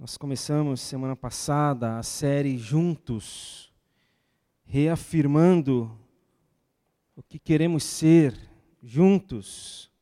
Nós 0.00 0.16
começamos 0.16 0.80
semana 0.80 1.14
passada 1.14 1.98
a 1.98 2.02
série 2.02 2.56
Juntos, 2.56 3.70
reafirmando 4.64 5.94
o 7.14 7.22
que 7.22 7.38
queremos 7.38 7.84
ser 7.84 8.34
juntos. 8.82 9.92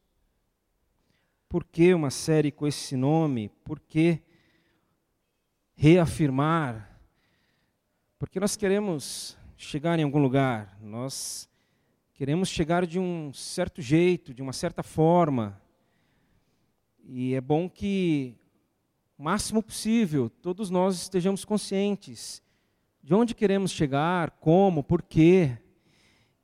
Por 1.49 1.65
que 1.65 1.93
uma 1.93 2.11
série 2.11 2.53
com 2.53 2.65
esse 2.65 2.97
nome? 2.97 3.49
Por 3.65 3.81
que 3.81 4.23
reafirmar? 5.75 6.97
Porque 8.21 8.39
nós 8.39 8.55
queremos 8.55 9.37
chegar 9.57 9.99
em 9.99 10.05
algum 10.05 10.23
lugar, 10.23 10.79
nós 10.81 11.51
queremos 12.15 12.49
chegar 12.49 12.87
de 12.87 13.01
um 13.01 13.33
certo 13.33 13.83
jeito, 13.83 14.33
de 14.33 14.43
uma 14.43 14.53
certa 14.53 14.85
forma. 14.85 15.61
E 17.03 17.35
é 17.35 17.41
bom 17.41 17.69
que 17.69 18.38
o 19.19 19.23
máximo 19.25 19.61
possível, 19.61 20.31
todos 20.31 20.71
nós 20.71 20.95
estejamos 20.95 21.45
conscientes 21.45 22.41
de 23.03 23.13
onde 23.13 23.35
queremos 23.35 23.73
chegar, 23.73 24.31
como, 24.39 24.85
por 24.85 25.03
quê. 25.03 25.59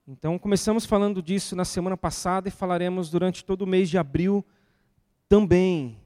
Então, 0.08 0.36
começamos 0.40 0.84
falando 0.84 1.22
disso 1.22 1.54
na 1.54 1.64
semana 1.64 1.96
passada 1.96 2.48
e 2.48 2.50
falaremos 2.50 3.10
durante 3.10 3.44
todo 3.44 3.62
o 3.62 3.66
mês 3.66 3.88
de 3.88 3.96
abril 3.96 4.44
também. 5.28 5.96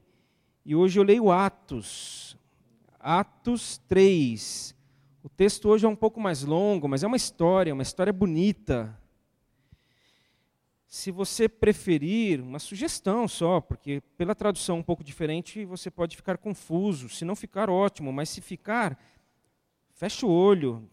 E 0.63 0.75
hoje 0.75 0.99
eu 0.99 1.03
leio 1.03 1.31
Atos, 1.31 2.37
Atos 2.99 3.79
3. 3.87 4.75
O 5.23 5.29
texto 5.29 5.69
hoje 5.69 5.87
é 5.87 5.89
um 5.89 5.95
pouco 5.95 6.19
mais 6.19 6.43
longo, 6.43 6.87
mas 6.87 7.03
é 7.03 7.07
uma 7.07 7.17
história, 7.17 7.73
uma 7.73 7.81
história 7.81 8.13
bonita 8.13 8.95
se 10.89 11.11
você 11.11 11.47
preferir, 11.47 12.41
uma 12.41 12.57
sugestão 12.57 13.27
só, 13.27 13.61
porque 13.61 14.01
pela 14.17 14.33
tradução 14.33 14.79
um 14.79 14.83
pouco 14.83 15.03
diferente 15.03 15.63
você 15.63 15.91
pode 15.91 16.15
ficar 16.15 16.39
confuso. 16.39 17.07
Se 17.09 17.23
não 17.23 17.35
ficar, 17.35 17.69
ótimo, 17.69 18.11
mas 18.11 18.27
se 18.27 18.41
ficar, 18.41 18.99
fecha 19.93 20.25
o 20.25 20.31
olho, 20.31 20.89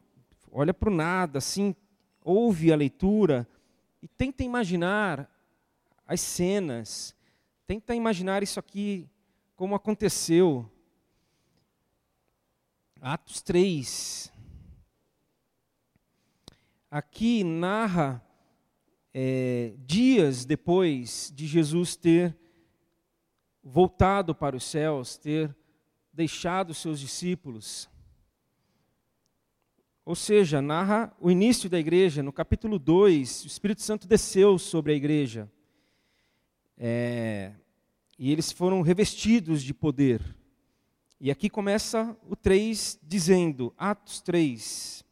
olha 0.53 0.75
para 0.75 0.91
o 0.91 0.95
nada, 0.95 1.39
assim, 1.39 1.75
ouve 2.23 2.71
a 2.71 2.77
leitura 2.77 3.49
e 4.03 4.07
tenta 4.07 4.45
imaginar 4.45 5.31
as 6.07 6.21
cenas, 6.21 7.17
tenta 7.67 7.95
imaginar 7.95 8.43
isso 8.43 8.61
aqui 8.61 9.09
como 9.57 9.75
aconteceu. 9.75 10.71
Atos 13.01 13.41
3. 13.41 14.31
Aqui 16.91 17.43
narra 17.43 18.26
é, 19.19 19.73
dias 19.79 20.45
depois 20.45 21.33
de 21.35 21.47
Jesus 21.47 21.97
ter 21.97 22.37
voltado 23.65 24.35
para 24.35 24.55
os 24.55 24.65
céus, 24.65 25.17
ter 25.17 25.57
deixado 26.13 26.75
seus 26.75 27.01
discípulos. 27.01 27.89
Ou 30.05 30.15
seja, 30.15 30.61
narra 30.61 31.17
o 31.19 31.31
início 31.31 31.71
da 31.71 31.79
igreja. 31.79 32.23
No 32.23 32.31
capítulo 32.31 32.79
2, 32.79 33.45
o 33.45 33.47
Espírito 33.47 33.81
Santo 33.81 34.07
desceu 34.07 34.59
sobre 34.59 34.93
a 34.93 34.97
igreja. 34.97 35.51
É, 36.77 37.55
e 38.19 38.31
eles 38.31 38.53
foram 38.53 38.83
revestidos 38.83 39.63
de 39.63 39.73
poder. 39.73 40.21
E 41.19 41.31
aqui 41.31 41.49
começa 41.49 42.15
o 42.29 42.37
3 42.37 43.01
dizendo, 43.03 43.73
Atos 43.79 44.21
3, 44.21 45.06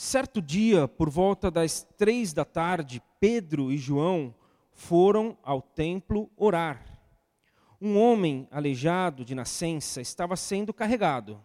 Certo 0.00 0.40
dia, 0.40 0.86
por 0.86 1.10
volta 1.10 1.50
das 1.50 1.82
três 1.96 2.32
da 2.32 2.44
tarde, 2.44 3.02
Pedro 3.18 3.72
e 3.72 3.76
João 3.76 4.32
foram 4.70 5.36
ao 5.42 5.60
templo 5.60 6.30
orar. 6.36 6.86
Um 7.80 7.98
homem 7.98 8.46
aleijado 8.52 9.24
de 9.24 9.34
nascença 9.34 10.00
estava 10.00 10.36
sendo 10.36 10.72
carregado. 10.72 11.42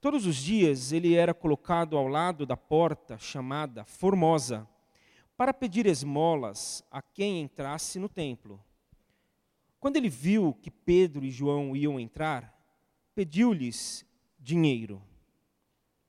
Todos 0.00 0.24
os 0.24 0.36
dias 0.36 0.92
ele 0.92 1.14
era 1.14 1.34
colocado 1.34 1.96
ao 1.96 2.06
lado 2.06 2.46
da 2.46 2.56
porta 2.56 3.18
chamada 3.18 3.84
Formosa, 3.84 4.68
para 5.36 5.52
pedir 5.52 5.84
esmolas 5.84 6.84
a 6.92 7.02
quem 7.02 7.40
entrasse 7.40 7.98
no 7.98 8.08
templo. 8.08 8.62
Quando 9.80 9.96
ele 9.96 10.08
viu 10.08 10.56
que 10.62 10.70
Pedro 10.70 11.24
e 11.24 11.30
João 11.32 11.74
iam 11.74 11.98
entrar, 11.98 12.56
pediu-lhes 13.16 14.06
dinheiro. 14.38 15.02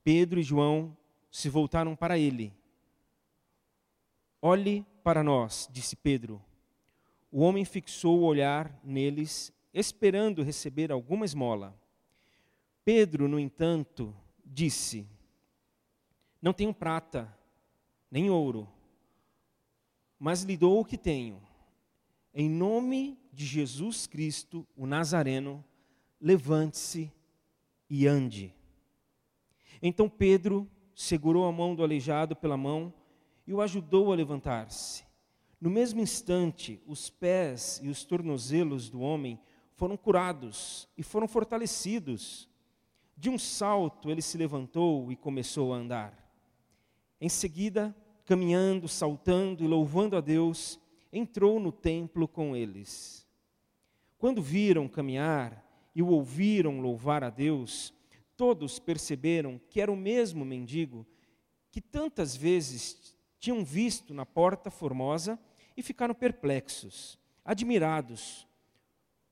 Pedro 0.04 0.40
e 0.40 0.44
João 0.44 0.96
se 1.36 1.50
voltaram 1.50 1.98
para 1.98 2.18
ele. 2.18 2.54
Olhe 4.42 4.86
para 5.04 5.22
nós, 5.22 5.68
disse 5.70 5.94
Pedro. 5.94 6.42
O 7.30 7.42
homem 7.42 7.66
fixou 7.66 8.20
o 8.20 8.24
olhar 8.24 8.80
neles, 8.82 9.52
esperando 9.74 10.44
receber 10.44 10.94
alguma 10.94 11.26
esmola. 11.26 11.78
Pedro, 12.86 13.28
no 13.28 13.38
entanto, 13.38 14.16
disse: 14.46 15.06
Não 16.42 16.54
tenho 16.54 16.74
prata, 16.74 17.38
nem 18.10 18.30
ouro, 18.30 18.66
mas 20.18 20.44
lhe 20.44 20.56
dou 20.56 20.80
o 20.80 20.86
que 20.86 20.98
tenho. 20.98 21.46
Em 22.34 22.50
nome 22.50 23.20
de 23.34 23.46
Jesus 23.46 24.08
Cristo, 24.08 24.66
o 24.74 24.86
Nazareno, 24.86 25.62
levante-se 26.18 27.12
e 27.90 28.08
ande. 28.08 28.56
Então 29.82 30.08
Pedro 30.08 30.72
segurou 30.96 31.46
a 31.46 31.52
mão 31.52 31.76
do 31.76 31.84
aleijado 31.84 32.36
pela 32.36 32.56
mão 32.56 32.94
e 33.46 33.54
o 33.54 33.62
ajudou 33.62 34.12
a 34.12 34.16
levantar-se. 34.16 35.04
No 35.60 35.70
mesmo 35.70 36.00
instante, 36.00 36.82
os 36.88 37.10
pés 37.10 37.80
e 37.84 37.90
os 37.90 38.04
tornozelos 38.04 38.90
do 38.90 39.02
homem 39.02 39.40
foram 39.76 39.98
curados 39.98 40.88
e 40.98 41.04
foram 41.04 41.28
fortalecidos. 41.28 42.50
De 43.18 43.30
um 43.30 43.38
salto, 43.38 44.10
ele 44.10 44.22
se 44.22 44.38
levantou 44.38 45.12
e 45.12 45.16
começou 45.16 45.74
a 45.74 45.78
andar. 45.78 46.26
Em 47.20 47.30
seguida, 47.30 47.96
caminhando, 48.26 48.88
saltando 48.88 49.64
e 49.64 49.68
louvando 49.68 50.18
a 50.18 50.22
Deus, 50.22 50.80
entrou 51.12 51.60
no 51.60 51.72
templo 51.72 52.28
com 52.28 52.56
eles. 52.56 53.26
Quando 54.18 54.42
viram 54.42 54.88
caminhar 54.88 55.64
e 55.94 56.02
o 56.02 56.08
ouviram 56.08 56.82
louvar 56.82 57.24
a 57.24 57.30
Deus, 57.30 57.94
Todos 58.38 58.80
perceberam 58.80 59.60
que 59.70 59.80
era 59.80 59.92
o 59.92 59.96
mesmo 59.96 60.44
mendigo 60.44 61.06
que 61.72 61.82
tantas 61.82 62.36
vezes 62.36 63.16
tinham 63.40 63.64
visto 63.64 64.14
na 64.14 64.26
porta 64.26 64.72
formosa 64.72 65.40
e 65.76 65.84
ficaram 65.84 66.16
perplexos, 66.16 67.20
admirados. 67.44 68.48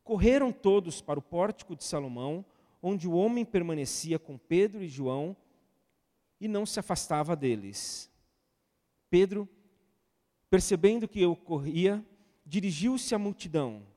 Correram 0.03 0.51
todos 0.51 1.01
para 1.01 1.19
o 1.19 1.21
pórtico 1.21 1.75
de 1.75 1.83
Salomão, 1.83 2.45
onde 2.81 3.07
o 3.07 3.13
homem 3.13 3.45
permanecia 3.45 4.19
com 4.19 4.37
Pedro 4.37 4.83
e 4.83 4.89
João 4.89 5.35
e 6.39 6.47
não 6.47 6.65
se 6.65 6.79
afastava 6.79 7.35
deles. 7.35 8.11
Pedro, 9.09 9.47
percebendo 10.49 11.07
que 11.07 11.25
ocorria, 11.25 12.05
dirigiu-se 12.45 13.15
à 13.15 13.17
multidão: 13.17 13.87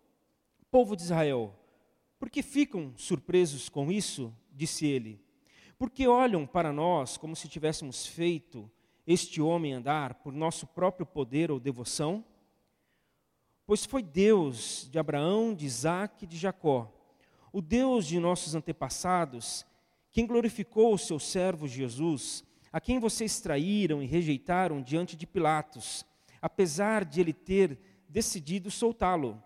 Povo 0.71 0.95
de 0.95 1.03
Israel, 1.03 1.53
por 2.19 2.31
que 2.31 2.43
ficam 2.43 2.95
surpresos 2.97 3.69
com 3.69 3.91
isso? 3.91 4.33
Disse 4.57 4.87
ele, 4.87 5.21
porque 5.79 6.09
olham 6.09 6.47
para 6.47 6.73
nós 6.73 7.17
como 7.17 7.37
se 7.37 7.49
tivéssemos 7.49 8.07
feito 8.07 8.71
este 9.07 9.41
homem 9.41 9.75
andar 9.75 10.15
por 10.15 10.33
nosso 10.33 10.67
próprio 10.67 11.07
poder 11.07 11.51
ou 11.51 11.61
devoção? 11.61 12.25
Pois 13.67 13.85
foi 13.85 14.03
Deus 14.03 14.89
de 14.91 14.99
Abraão, 14.99 15.55
de 15.55 15.67
Isaac 15.67 16.25
e 16.25 16.27
de 16.27 16.37
Jacó, 16.37 16.93
o 17.53 17.61
Deus 17.61 18.07
de 18.07 18.19
nossos 18.19 18.55
antepassados, 18.55 19.67
quem 20.11 20.27
glorificou 20.27 20.95
o 20.95 20.99
seu 20.99 21.19
servo 21.19 21.69
Jesus, 21.69 22.45
a 22.73 22.81
quem 22.81 22.99
vocês 22.99 23.41
traíram 23.41 24.03
e 24.03 24.07
rejeitaram 24.07 24.83
diante 24.83 25.17
de 25.17 25.27
Pilatos, 25.27 26.05
apesar 26.41 27.05
de 27.05 27.21
ele 27.21 27.33
ter 27.33 27.79
decidido 28.09 28.71
soltá-lo. 28.71 29.43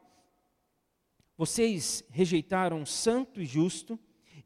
Vocês 1.36 2.04
rejeitaram 2.10 2.84
santo 2.84 3.40
e 3.40 3.46
justo 3.46 3.98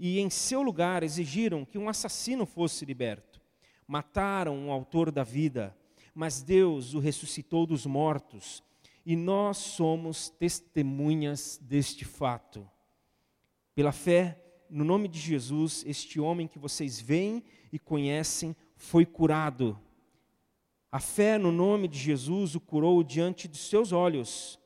e 0.06 0.20
em 0.20 0.28
seu 0.28 0.60
lugar 0.60 1.02
exigiram 1.02 1.64
que 1.64 1.78
um 1.78 1.88
assassino 1.88 2.44
fosse 2.44 2.84
liberto. 2.84 3.40
Mataram 3.88 4.68
o 4.68 4.70
autor 4.70 5.10
da 5.10 5.24
vida, 5.24 5.74
mas 6.14 6.42
Deus 6.42 6.92
o 6.92 6.98
ressuscitou 6.98 7.64
dos 7.64 7.86
mortos, 7.86 8.62
e 9.06 9.16
nós 9.16 9.56
somos 9.56 10.28
testemunhas 10.28 11.58
deste 11.62 12.04
fato. 12.04 12.68
Pela 13.74 13.92
fé, 13.92 14.38
no 14.68 14.84
nome 14.84 15.08
de 15.08 15.18
Jesus, 15.18 15.82
este 15.86 16.20
homem 16.20 16.46
que 16.46 16.58
vocês 16.58 17.00
veem 17.00 17.42
e 17.72 17.78
conhecem 17.78 18.54
foi 18.76 19.06
curado. 19.06 19.80
A 20.92 21.00
fé 21.00 21.38
no 21.38 21.50
nome 21.50 21.88
de 21.88 21.98
Jesus 21.98 22.54
o 22.54 22.60
curou 22.60 23.02
diante 23.02 23.48
de 23.48 23.56
seus 23.56 23.90
olhos. 23.90 24.60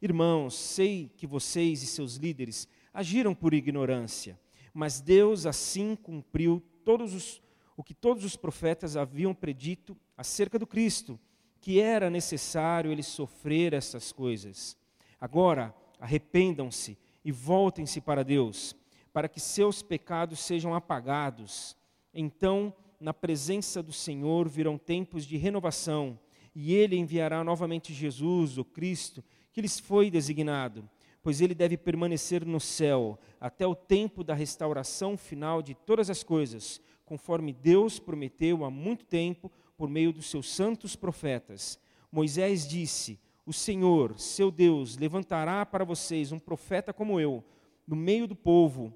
Irmãos, 0.00 0.54
sei 0.54 1.12
que 1.14 1.26
vocês 1.26 1.82
e 1.82 1.86
seus 1.86 2.14
líderes 2.14 2.66
agiram 2.94 3.34
por 3.34 3.52
ignorância 3.52 4.40
mas 4.78 5.00
Deus 5.00 5.44
assim 5.44 5.96
cumpriu 5.96 6.62
todos 6.84 7.12
os, 7.12 7.42
o 7.76 7.82
que 7.82 7.92
todos 7.92 8.24
os 8.24 8.36
profetas 8.36 8.96
haviam 8.96 9.34
predito 9.34 9.96
acerca 10.16 10.56
do 10.56 10.68
Cristo, 10.68 11.18
que 11.60 11.80
era 11.80 12.08
necessário 12.08 12.92
ele 12.92 13.02
sofrer 13.02 13.72
essas 13.72 14.12
coisas. 14.12 14.76
Agora, 15.20 15.74
arrependam-se 15.98 16.96
e 17.24 17.32
voltem-se 17.32 18.00
para 18.00 18.22
Deus, 18.22 18.72
para 19.12 19.28
que 19.28 19.40
seus 19.40 19.82
pecados 19.82 20.38
sejam 20.38 20.72
apagados. 20.72 21.76
Então, 22.14 22.72
na 23.00 23.12
presença 23.12 23.82
do 23.82 23.92
Senhor 23.92 24.48
virão 24.48 24.78
tempos 24.78 25.26
de 25.26 25.36
renovação, 25.36 26.16
e 26.54 26.72
ele 26.72 26.96
enviará 26.96 27.42
novamente 27.42 27.92
Jesus, 27.92 28.58
o 28.58 28.64
Cristo, 28.64 29.24
que 29.52 29.60
lhes 29.60 29.80
foi 29.80 30.08
designado, 30.08 30.88
pois 31.22 31.40
ele 31.40 31.54
deve 31.54 31.76
permanecer 31.76 32.44
no 32.44 32.60
céu 32.60 33.18
até 33.40 33.66
o 33.66 33.74
tempo 33.74 34.22
da 34.22 34.34
restauração 34.34 35.16
final 35.16 35.60
de 35.60 35.74
todas 35.74 36.10
as 36.10 36.22
coisas, 36.22 36.80
conforme 37.04 37.52
Deus 37.52 37.98
prometeu 37.98 38.64
há 38.64 38.70
muito 38.70 39.04
tempo 39.04 39.50
por 39.76 39.88
meio 39.88 40.12
dos 40.12 40.30
seus 40.30 40.52
santos 40.52 40.96
profetas. 40.96 41.78
Moisés 42.10 42.66
disse: 42.66 43.18
O 43.46 43.52
Senhor, 43.52 44.18
seu 44.18 44.50
Deus, 44.50 44.96
levantará 44.96 45.64
para 45.64 45.84
vocês 45.84 46.32
um 46.32 46.38
profeta 46.38 46.92
como 46.92 47.20
eu, 47.20 47.44
no 47.86 47.96
meio 47.96 48.26
do 48.26 48.34
povo. 48.34 48.92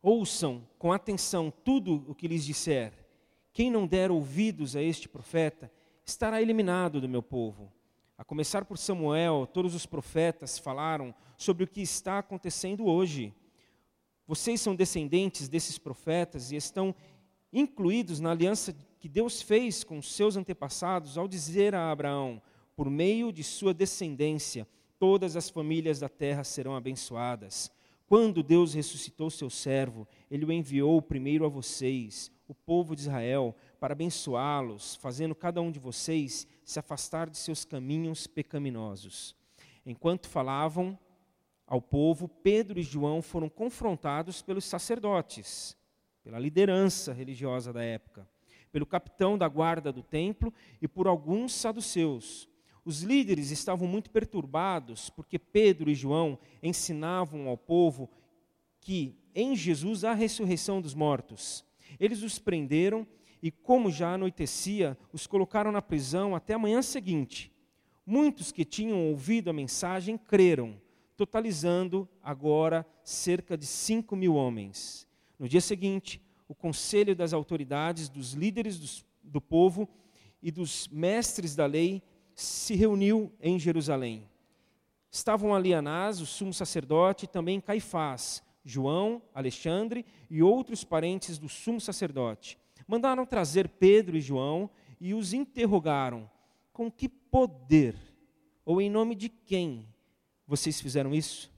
Ouçam 0.00 0.66
com 0.78 0.92
atenção 0.92 1.50
tudo 1.50 2.04
o 2.08 2.14
que 2.14 2.28
lhes 2.28 2.44
disser. 2.44 2.92
Quem 3.52 3.70
não 3.70 3.86
der 3.86 4.10
ouvidos 4.10 4.76
a 4.76 4.82
este 4.82 5.08
profeta 5.08 5.70
estará 6.04 6.42
eliminado 6.42 7.00
do 7.00 7.08
meu 7.08 7.22
povo. 7.22 7.72
A 8.16 8.22
começar 8.22 8.64
por 8.64 8.78
Samuel, 8.78 9.44
todos 9.52 9.74
os 9.74 9.86
profetas 9.86 10.56
falaram 10.56 11.12
sobre 11.36 11.64
o 11.64 11.66
que 11.66 11.80
está 11.80 12.20
acontecendo 12.20 12.86
hoje. 12.86 13.34
Vocês 14.24 14.60
são 14.60 14.74
descendentes 14.76 15.48
desses 15.48 15.78
profetas 15.78 16.52
e 16.52 16.56
estão 16.56 16.94
incluídos 17.52 18.20
na 18.20 18.30
aliança 18.30 18.72
que 19.00 19.08
Deus 19.08 19.42
fez 19.42 19.82
com 19.82 20.00
seus 20.00 20.36
antepassados 20.36 21.18
ao 21.18 21.26
dizer 21.26 21.74
a 21.74 21.90
Abraão: 21.90 22.40
por 22.76 22.88
meio 22.88 23.32
de 23.32 23.42
sua 23.42 23.74
descendência, 23.74 24.66
todas 24.96 25.34
as 25.34 25.50
famílias 25.50 25.98
da 25.98 26.08
terra 26.08 26.44
serão 26.44 26.76
abençoadas. 26.76 27.68
Quando 28.06 28.44
Deus 28.44 28.74
ressuscitou 28.74 29.28
seu 29.28 29.50
servo, 29.50 30.06
ele 30.30 30.44
o 30.44 30.52
enviou 30.52 31.02
primeiro 31.02 31.44
a 31.44 31.48
vocês, 31.48 32.30
o 32.46 32.54
povo 32.54 32.94
de 32.94 33.02
Israel, 33.02 33.56
para 33.80 33.92
abençoá-los, 33.92 34.94
fazendo 34.96 35.34
cada 35.34 35.60
um 35.60 35.72
de 35.72 35.80
vocês 35.80 36.46
se 36.64 36.78
afastar 36.78 37.28
de 37.28 37.36
seus 37.36 37.64
caminhos 37.64 38.26
pecaminosos. 38.26 39.36
Enquanto 39.84 40.28
falavam 40.28 40.98
ao 41.66 41.80
povo, 41.80 42.28
Pedro 42.28 42.78
e 42.78 42.82
João 42.82 43.20
foram 43.20 43.48
confrontados 43.48 44.42
pelos 44.42 44.64
sacerdotes 44.64 45.76
pela 46.24 46.38
liderança 46.38 47.12
religiosa 47.12 47.70
da 47.70 47.84
época, 47.84 48.26
pelo 48.72 48.86
capitão 48.86 49.36
da 49.36 49.46
guarda 49.46 49.92
do 49.92 50.02
templo 50.02 50.52
e 50.80 50.88
por 50.88 51.06
alguns 51.06 51.52
saduceus. 51.52 52.48
Os 52.82 53.02
líderes 53.02 53.50
estavam 53.50 53.86
muito 53.86 54.10
perturbados 54.10 55.10
porque 55.10 55.38
Pedro 55.38 55.90
e 55.90 55.94
João 55.94 56.38
ensinavam 56.62 57.46
ao 57.46 57.58
povo 57.58 58.10
que 58.80 59.18
em 59.34 59.54
Jesus 59.54 60.02
há 60.02 60.14
ressurreição 60.14 60.80
dos 60.80 60.94
mortos. 60.94 61.62
Eles 62.00 62.22
os 62.22 62.38
prenderam 62.38 63.06
e, 63.44 63.50
como 63.50 63.90
já 63.90 64.14
anoitecia, 64.14 64.96
os 65.12 65.26
colocaram 65.26 65.70
na 65.70 65.82
prisão 65.82 66.34
até 66.34 66.54
a 66.54 66.58
manhã 66.58 66.80
seguinte. 66.80 67.52
Muitos 68.06 68.50
que 68.50 68.64
tinham 68.64 69.10
ouvido 69.10 69.50
a 69.50 69.52
mensagem 69.52 70.16
creram, 70.16 70.80
totalizando 71.14 72.08
agora 72.22 72.86
cerca 73.02 73.54
de 73.54 73.66
cinco 73.66 74.16
mil 74.16 74.34
homens. 74.34 75.06
No 75.38 75.46
dia 75.46 75.60
seguinte, 75.60 76.22
o 76.48 76.54
conselho 76.54 77.14
das 77.14 77.34
autoridades, 77.34 78.08
dos 78.08 78.32
líderes 78.32 78.78
dos, 78.78 79.04
do 79.22 79.42
povo 79.42 79.86
e 80.42 80.50
dos 80.50 80.88
mestres 80.88 81.54
da 81.54 81.66
lei 81.66 82.02
se 82.34 82.74
reuniu 82.74 83.30
em 83.42 83.58
Jerusalém. 83.58 84.26
Estavam 85.10 85.54
ali 85.54 85.74
Anás, 85.74 86.18
o 86.18 86.24
sumo 86.24 86.54
sacerdote, 86.54 87.26
e 87.26 87.28
também 87.28 87.60
Caifás, 87.60 88.42
João, 88.64 89.20
Alexandre 89.34 90.02
e 90.30 90.42
outros 90.42 90.82
parentes 90.82 91.36
do 91.36 91.50
sumo 91.50 91.78
sacerdote. 91.78 92.58
Mandaram 92.86 93.24
trazer 93.24 93.68
Pedro 93.68 94.16
e 94.16 94.20
João 94.20 94.68
e 95.00 95.14
os 95.14 95.32
interrogaram: 95.32 96.30
Com 96.72 96.90
que 96.90 97.08
poder 97.08 97.96
ou 98.64 98.80
em 98.80 98.90
nome 98.90 99.14
de 99.14 99.28
quem 99.28 99.88
vocês 100.46 100.80
fizeram 100.80 101.14
isso? 101.14 101.50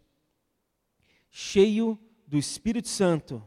Cheio 1.31 1.99
do 2.26 2.38
Espírito 2.38 2.88
Santo, 2.88 3.43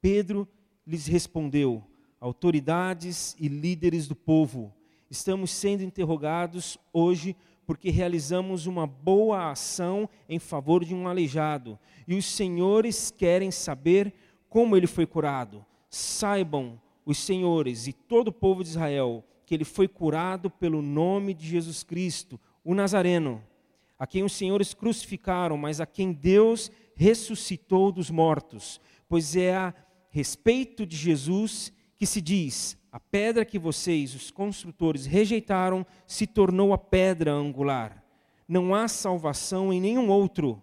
Pedro 0.00 0.48
lhes 0.86 1.06
respondeu: 1.06 1.84
Autoridades 2.20 3.36
e 3.38 3.48
líderes 3.48 4.08
do 4.08 4.16
povo, 4.16 4.74
estamos 5.10 5.50
sendo 5.50 5.82
interrogados 5.82 6.78
hoje 6.92 7.36
porque 7.66 7.88
realizamos 7.88 8.66
uma 8.66 8.84
boa 8.84 9.52
ação 9.52 10.08
em 10.28 10.40
favor 10.40 10.84
de 10.84 10.92
um 10.92 11.06
aleijado, 11.06 11.78
e 12.06 12.16
os 12.16 12.26
senhores 12.26 13.12
querem 13.12 13.52
saber 13.52 14.12
como 14.48 14.76
ele 14.76 14.88
foi 14.88 15.06
curado. 15.06 15.64
Saibam 15.88 16.80
os 17.04 17.18
senhores 17.18 17.86
e 17.86 17.92
todo 17.92 18.28
o 18.28 18.32
povo 18.32 18.62
de 18.62 18.70
Israel 18.70 19.24
que 19.44 19.54
ele 19.54 19.64
foi 19.64 19.88
curado 19.88 20.48
pelo 20.48 20.80
nome 20.80 21.34
de 21.34 21.44
Jesus 21.44 21.82
Cristo, 21.82 22.38
o 22.64 22.72
Nazareno, 22.72 23.42
a 23.98 24.06
quem 24.06 24.22
os 24.22 24.32
senhores 24.32 24.72
crucificaram, 24.72 25.56
mas 25.56 25.80
a 25.80 25.86
quem 25.86 26.12
Deus 26.12 26.70
ressuscitou 26.94 27.90
dos 27.90 28.10
mortos, 28.10 28.80
pois 29.08 29.34
é 29.34 29.56
a 29.56 29.74
respeito 30.10 30.86
de 30.86 30.96
Jesus 30.96 31.72
que 31.96 32.06
se 32.06 32.20
diz: 32.20 32.78
a 32.92 33.00
pedra 33.00 33.44
que 33.44 33.58
vocês, 33.58 34.14
os 34.14 34.30
construtores, 34.30 35.04
rejeitaram, 35.04 35.86
se 36.06 36.26
tornou 36.26 36.72
a 36.72 36.78
pedra 36.78 37.32
angular. 37.32 38.04
Não 38.46 38.74
há 38.74 38.88
salvação 38.88 39.72
em 39.72 39.80
nenhum 39.80 40.08
outro. 40.10 40.62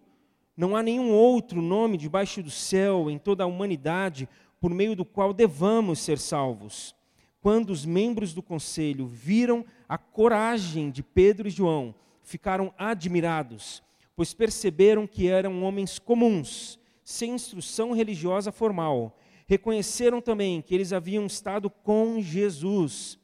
Não 0.56 0.76
há 0.76 0.82
nenhum 0.82 1.12
outro 1.12 1.62
nome 1.62 1.98
debaixo 1.98 2.42
do 2.42 2.50
céu 2.50 3.12
em 3.12 3.18
toda 3.18 3.44
a 3.44 3.48
humanidade 3.48 4.28
por 4.60 4.74
meio 4.74 4.96
do 4.96 5.06
qual 5.06 5.34
devamos 5.34 6.00
ser 6.00 6.20
salvos. 6.20 6.96
Quando 7.42 7.70
os 7.70 7.86
membros 7.86 8.34
do 8.34 8.42
conselho 8.42 9.06
viram 9.06 9.66
a 9.88 9.98
coragem 9.98 10.90
de 10.90 11.04
Pedro 11.04 11.48
e 11.48 11.52
João, 11.52 11.94
ficaram 12.24 12.74
admirados, 12.78 13.82
pois 14.16 14.34
perceberam 14.34 15.08
que 15.08 15.28
eram 15.28 15.64
homens 15.64 16.00
comuns, 16.00 16.80
sem 17.04 17.32
instrução 17.32 17.94
religiosa 17.94 18.52
formal 18.52 19.18
reconheceram 19.48 20.22
também 20.22 20.62
que 20.62 20.76
eles 20.76 20.92
haviam 20.92 21.26
estado 21.26 21.70
com 21.70 22.22
Jesus. 22.22 23.18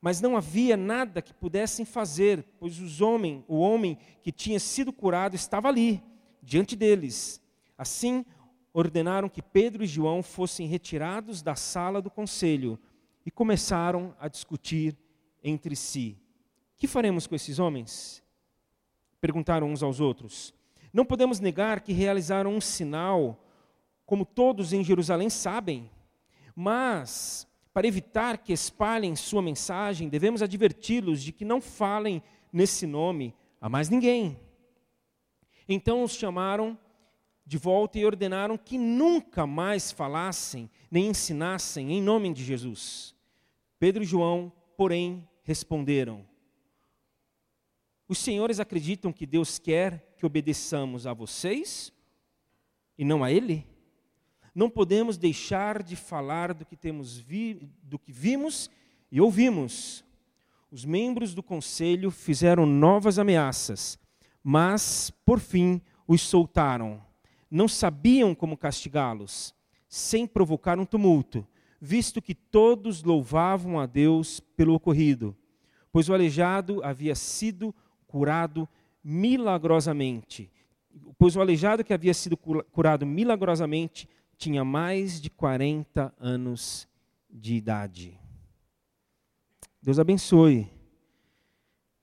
Mas 0.00 0.20
não 0.20 0.36
havia 0.36 0.76
nada 0.76 1.22
que 1.22 1.32
pudessem 1.32 1.84
fazer, 1.84 2.44
pois 2.58 2.80
os 2.80 3.00
homem, 3.00 3.44
o 3.46 3.58
homem 3.58 3.96
que 4.22 4.32
tinha 4.32 4.58
sido 4.58 4.92
curado 4.92 5.36
estava 5.36 5.68
ali, 5.68 6.02
diante 6.42 6.74
deles. 6.74 7.40
Assim, 7.78 8.24
ordenaram 8.72 9.28
que 9.28 9.42
Pedro 9.42 9.84
e 9.84 9.86
João 9.86 10.22
fossem 10.22 10.66
retirados 10.66 11.42
da 11.42 11.54
sala 11.54 12.00
do 12.00 12.10
conselho 12.10 12.78
e 13.24 13.30
começaram 13.30 14.14
a 14.18 14.28
discutir 14.28 14.96
entre 15.42 15.74
si: 15.76 16.16
Que 16.76 16.86
faremos 16.86 17.26
com 17.26 17.34
esses 17.34 17.58
homens? 17.58 18.22
Perguntaram 19.20 19.70
uns 19.70 19.82
aos 19.82 20.00
outros. 20.00 20.54
Não 20.92 21.04
podemos 21.04 21.40
negar 21.40 21.80
que 21.80 21.92
realizaram 21.92 22.54
um 22.54 22.60
sinal 22.60 23.44
como 24.06 24.24
todos 24.24 24.72
em 24.72 24.82
Jerusalém 24.82 25.30
sabem. 25.30 25.88
Mas, 26.56 27.46
para 27.72 27.86
evitar 27.86 28.38
que 28.38 28.52
espalhem 28.52 29.14
sua 29.14 29.40
mensagem, 29.40 30.08
devemos 30.08 30.42
adverti-los 30.42 31.22
de 31.22 31.30
que 31.32 31.44
não 31.44 31.60
falem 31.60 32.22
nesse 32.52 32.86
nome 32.86 33.34
a 33.60 33.68
mais 33.68 33.88
ninguém. 33.88 34.36
Então 35.68 36.02
os 36.02 36.14
chamaram 36.14 36.76
de 37.50 37.58
volta 37.58 37.98
e 37.98 38.06
ordenaram 38.06 38.56
que 38.56 38.78
nunca 38.78 39.44
mais 39.44 39.90
falassem 39.90 40.70
nem 40.88 41.08
ensinassem 41.08 41.90
em 41.90 42.00
nome 42.00 42.32
de 42.32 42.44
Jesus. 42.44 43.12
Pedro 43.76 44.04
e 44.04 44.06
João, 44.06 44.52
porém, 44.76 45.28
responderam: 45.42 46.24
Os 48.06 48.18
senhores 48.18 48.60
acreditam 48.60 49.12
que 49.12 49.26
Deus 49.26 49.58
quer 49.58 50.14
que 50.16 50.24
obedeçamos 50.24 51.08
a 51.08 51.12
vocês 51.12 51.92
e 52.96 53.04
não 53.04 53.24
a 53.24 53.32
Ele? 53.32 53.66
não 54.54 54.68
podemos 54.68 55.16
deixar 55.16 55.82
de 55.82 55.96
falar 55.96 56.54
do 56.54 56.64
que 56.64 56.76
temos 56.76 57.16
vi, 57.16 57.68
do 57.82 57.98
que 57.98 58.12
vimos 58.12 58.70
e 59.10 59.20
ouvimos. 59.20 60.04
Os 60.70 60.84
membros 60.84 61.34
do 61.34 61.42
conselho 61.42 62.10
fizeram 62.10 62.64
novas 62.64 63.18
ameaças, 63.18 63.98
mas 64.42 65.10
por 65.24 65.40
fim 65.40 65.80
os 66.06 66.20
soltaram. 66.20 67.09
Não 67.50 67.66
sabiam 67.66 68.34
como 68.34 68.56
castigá-los, 68.56 69.54
sem 69.88 70.26
provocar 70.26 70.78
um 70.78 70.84
tumulto, 70.86 71.46
visto 71.80 72.22
que 72.22 72.34
todos 72.34 73.02
louvavam 73.02 73.80
a 73.80 73.86
Deus 73.86 74.38
pelo 74.38 74.74
ocorrido, 74.74 75.36
pois 75.90 76.08
o 76.08 76.14
aleijado 76.14 76.84
havia 76.84 77.14
sido 77.14 77.74
curado 78.06 78.68
milagrosamente. 79.02 80.50
Pois 81.18 81.36
o 81.36 81.40
aleijado 81.40 81.84
que 81.84 81.92
havia 81.92 82.14
sido 82.14 82.36
curado 82.36 83.06
milagrosamente 83.06 84.08
tinha 84.36 84.64
mais 84.64 85.20
de 85.20 85.28
40 85.30 86.14
anos 86.18 86.88
de 87.30 87.54
idade. 87.54 88.18
Deus 89.82 89.98
abençoe. 89.98 90.68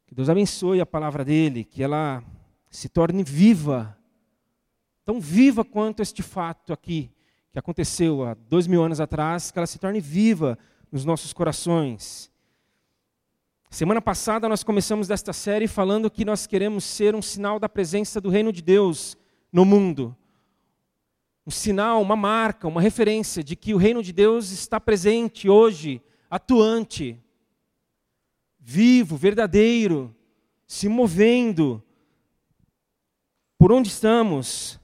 Que 0.06 0.16
Deus 0.16 0.30
abençoe 0.30 0.80
a 0.80 0.86
palavra 0.86 1.26
dele, 1.26 1.64
que 1.64 1.84
ela 1.84 2.24
se 2.70 2.88
torne 2.88 3.24
viva 3.24 3.97
tão 5.08 5.22
viva 5.22 5.64
quanto 5.64 6.02
este 6.02 6.22
fato 6.22 6.74
aqui, 6.74 7.10
que 7.50 7.58
aconteceu 7.58 8.26
há 8.26 8.34
dois 8.34 8.68
mil 8.68 8.84
anos 8.84 9.00
atrás, 9.00 9.52
que 9.52 9.58
ela 9.58 9.66
se 9.66 9.80
torne 9.80 10.02
viva 10.02 10.60
nos 10.92 11.06
nossos 11.06 11.32
corações. 11.32 12.30
Semana 13.70 14.02
passada 14.02 14.50
nós 14.50 14.66
começamos 14.66 15.08
desta 15.08 15.32
série 15.32 15.66
falando 15.66 16.12
que 16.12 16.26
nós 16.26 16.46
queremos 16.46 16.84
ser 16.84 17.16
um 17.16 17.22
sinal 17.22 17.58
da 17.58 17.70
presença 17.70 18.20
do 18.20 18.28
reino 18.28 18.52
de 18.52 18.62
Deus 18.62 19.18
no 19.50 19.64
mundo. 19.64 20.14
Um 21.46 21.52
sinal, 21.52 22.02
uma 22.02 22.18
marca, 22.18 22.68
uma 22.68 22.82
referência 22.82 23.42
de 23.42 23.56
que 23.56 23.74
o 23.74 23.78
reino 23.78 24.04
de 24.04 24.12
Deus 24.12 24.52
está 24.52 24.78
presente 24.78 25.48
hoje, 25.48 26.02
atuante, 26.30 27.18
vivo, 28.60 29.16
verdadeiro, 29.16 30.14
se 30.68 30.90
movendo 30.90 31.82
por 33.58 33.72
onde 33.72 33.88
estamos. 33.88 34.78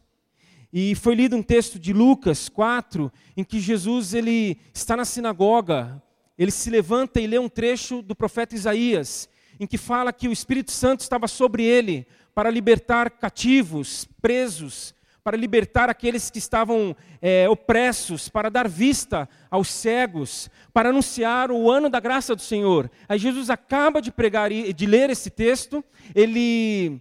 E 0.75 0.95
foi 0.95 1.13
lido 1.13 1.35
um 1.35 1.43
texto 1.43 1.77
de 1.77 1.93
Lucas 1.93 2.49
4, 2.49 3.13
em 3.37 3.43
que 3.43 3.59
Jesus 3.59 4.15
ele 4.15 4.57
está 4.73 4.97
na 4.97 5.05
sinagoga, 5.05 6.01
ele 6.35 6.49
se 6.49 6.67
levanta 6.71 7.21
e 7.21 7.27
lê 7.27 7.37
um 7.37 7.47
trecho 7.47 8.01
do 8.01 8.15
profeta 8.15 8.55
Isaías, 8.55 9.29
em 9.59 9.67
que 9.67 9.77
fala 9.77 10.11
que 10.11 10.27
o 10.27 10.31
Espírito 10.31 10.71
Santo 10.71 11.01
estava 11.01 11.27
sobre 11.27 11.63
ele 11.63 12.07
para 12.33 12.49
libertar 12.49 13.11
cativos, 13.11 14.09
presos, 14.19 14.95
para 15.23 15.37
libertar 15.37 15.91
aqueles 15.91 16.31
que 16.31 16.39
estavam 16.39 16.95
é, 17.21 17.47
opressos, 17.47 18.27
para 18.27 18.49
dar 18.49 18.67
vista 18.67 19.29
aos 19.51 19.67
cegos, 19.67 20.49
para 20.73 20.89
anunciar 20.89 21.51
o 21.51 21.69
ano 21.69 21.87
da 21.87 21.99
graça 21.99 22.35
do 22.35 22.41
Senhor. 22.41 22.89
Aí 23.07 23.19
Jesus 23.19 23.51
acaba 23.51 24.01
de 24.01 24.11
pregar, 24.11 24.49
de 24.49 24.85
ler 24.87 25.11
esse 25.11 25.29
texto, 25.29 25.85
ele 26.15 26.99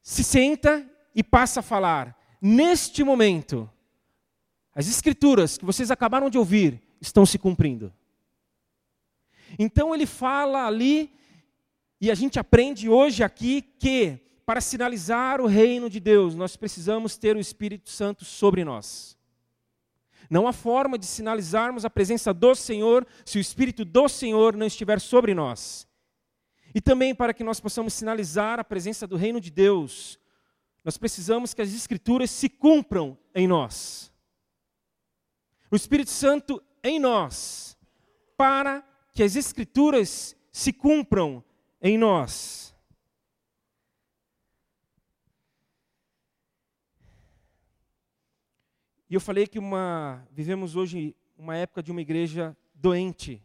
se 0.00 0.22
senta 0.22 0.86
e 1.12 1.24
passa 1.24 1.58
a 1.58 1.64
falar. 1.64 2.19
Neste 2.40 3.04
momento, 3.04 3.68
as 4.74 4.88
escrituras 4.88 5.58
que 5.58 5.64
vocês 5.64 5.90
acabaram 5.90 6.30
de 6.30 6.38
ouvir 6.38 6.80
estão 7.00 7.26
se 7.26 7.38
cumprindo. 7.38 7.92
Então 9.58 9.94
ele 9.94 10.06
fala 10.06 10.66
ali, 10.66 11.12
e 12.00 12.10
a 12.10 12.14
gente 12.14 12.38
aprende 12.38 12.88
hoje 12.88 13.22
aqui 13.22 13.60
que, 13.60 14.18
para 14.46 14.60
sinalizar 14.60 15.40
o 15.40 15.46
reino 15.46 15.90
de 15.90 16.00
Deus, 16.00 16.34
nós 16.34 16.56
precisamos 16.56 17.16
ter 17.16 17.36
o 17.36 17.40
Espírito 17.40 17.90
Santo 17.90 18.24
sobre 18.24 18.64
nós. 18.64 19.18
Não 20.30 20.46
há 20.46 20.52
forma 20.52 20.96
de 20.96 21.06
sinalizarmos 21.06 21.84
a 21.84 21.90
presença 21.90 22.32
do 22.32 22.54
Senhor 22.54 23.04
se 23.24 23.36
o 23.36 23.40
Espírito 23.40 23.84
do 23.84 24.08
Senhor 24.08 24.56
não 24.56 24.66
estiver 24.66 25.00
sobre 25.00 25.34
nós. 25.34 25.88
E 26.72 26.80
também 26.80 27.12
para 27.12 27.34
que 27.34 27.42
nós 27.42 27.58
possamos 27.58 27.92
sinalizar 27.92 28.60
a 28.60 28.64
presença 28.64 29.08
do 29.08 29.16
reino 29.16 29.40
de 29.40 29.50
Deus, 29.50 30.19
nós 30.84 30.96
precisamos 30.96 31.52
que 31.52 31.62
as 31.62 31.72
Escrituras 31.74 32.30
se 32.30 32.48
cumpram 32.48 33.18
em 33.34 33.46
nós. 33.46 34.12
O 35.70 35.76
Espírito 35.76 36.10
Santo 36.10 36.62
em 36.82 36.98
nós, 36.98 37.76
para 38.36 38.82
que 39.12 39.22
as 39.22 39.36
Escrituras 39.36 40.36
se 40.50 40.72
cumpram 40.72 41.44
em 41.80 41.96
nós. 41.98 42.74
E 49.08 49.14
eu 49.14 49.20
falei 49.20 49.46
que 49.46 49.58
uma, 49.58 50.24
vivemos 50.30 50.76
hoje 50.76 51.16
uma 51.36 51.56
época 51.56 51.82
de 51.82 51.90
uma 51.90 52.00
igreja 52.00 52.56
doente. 52.72 53.42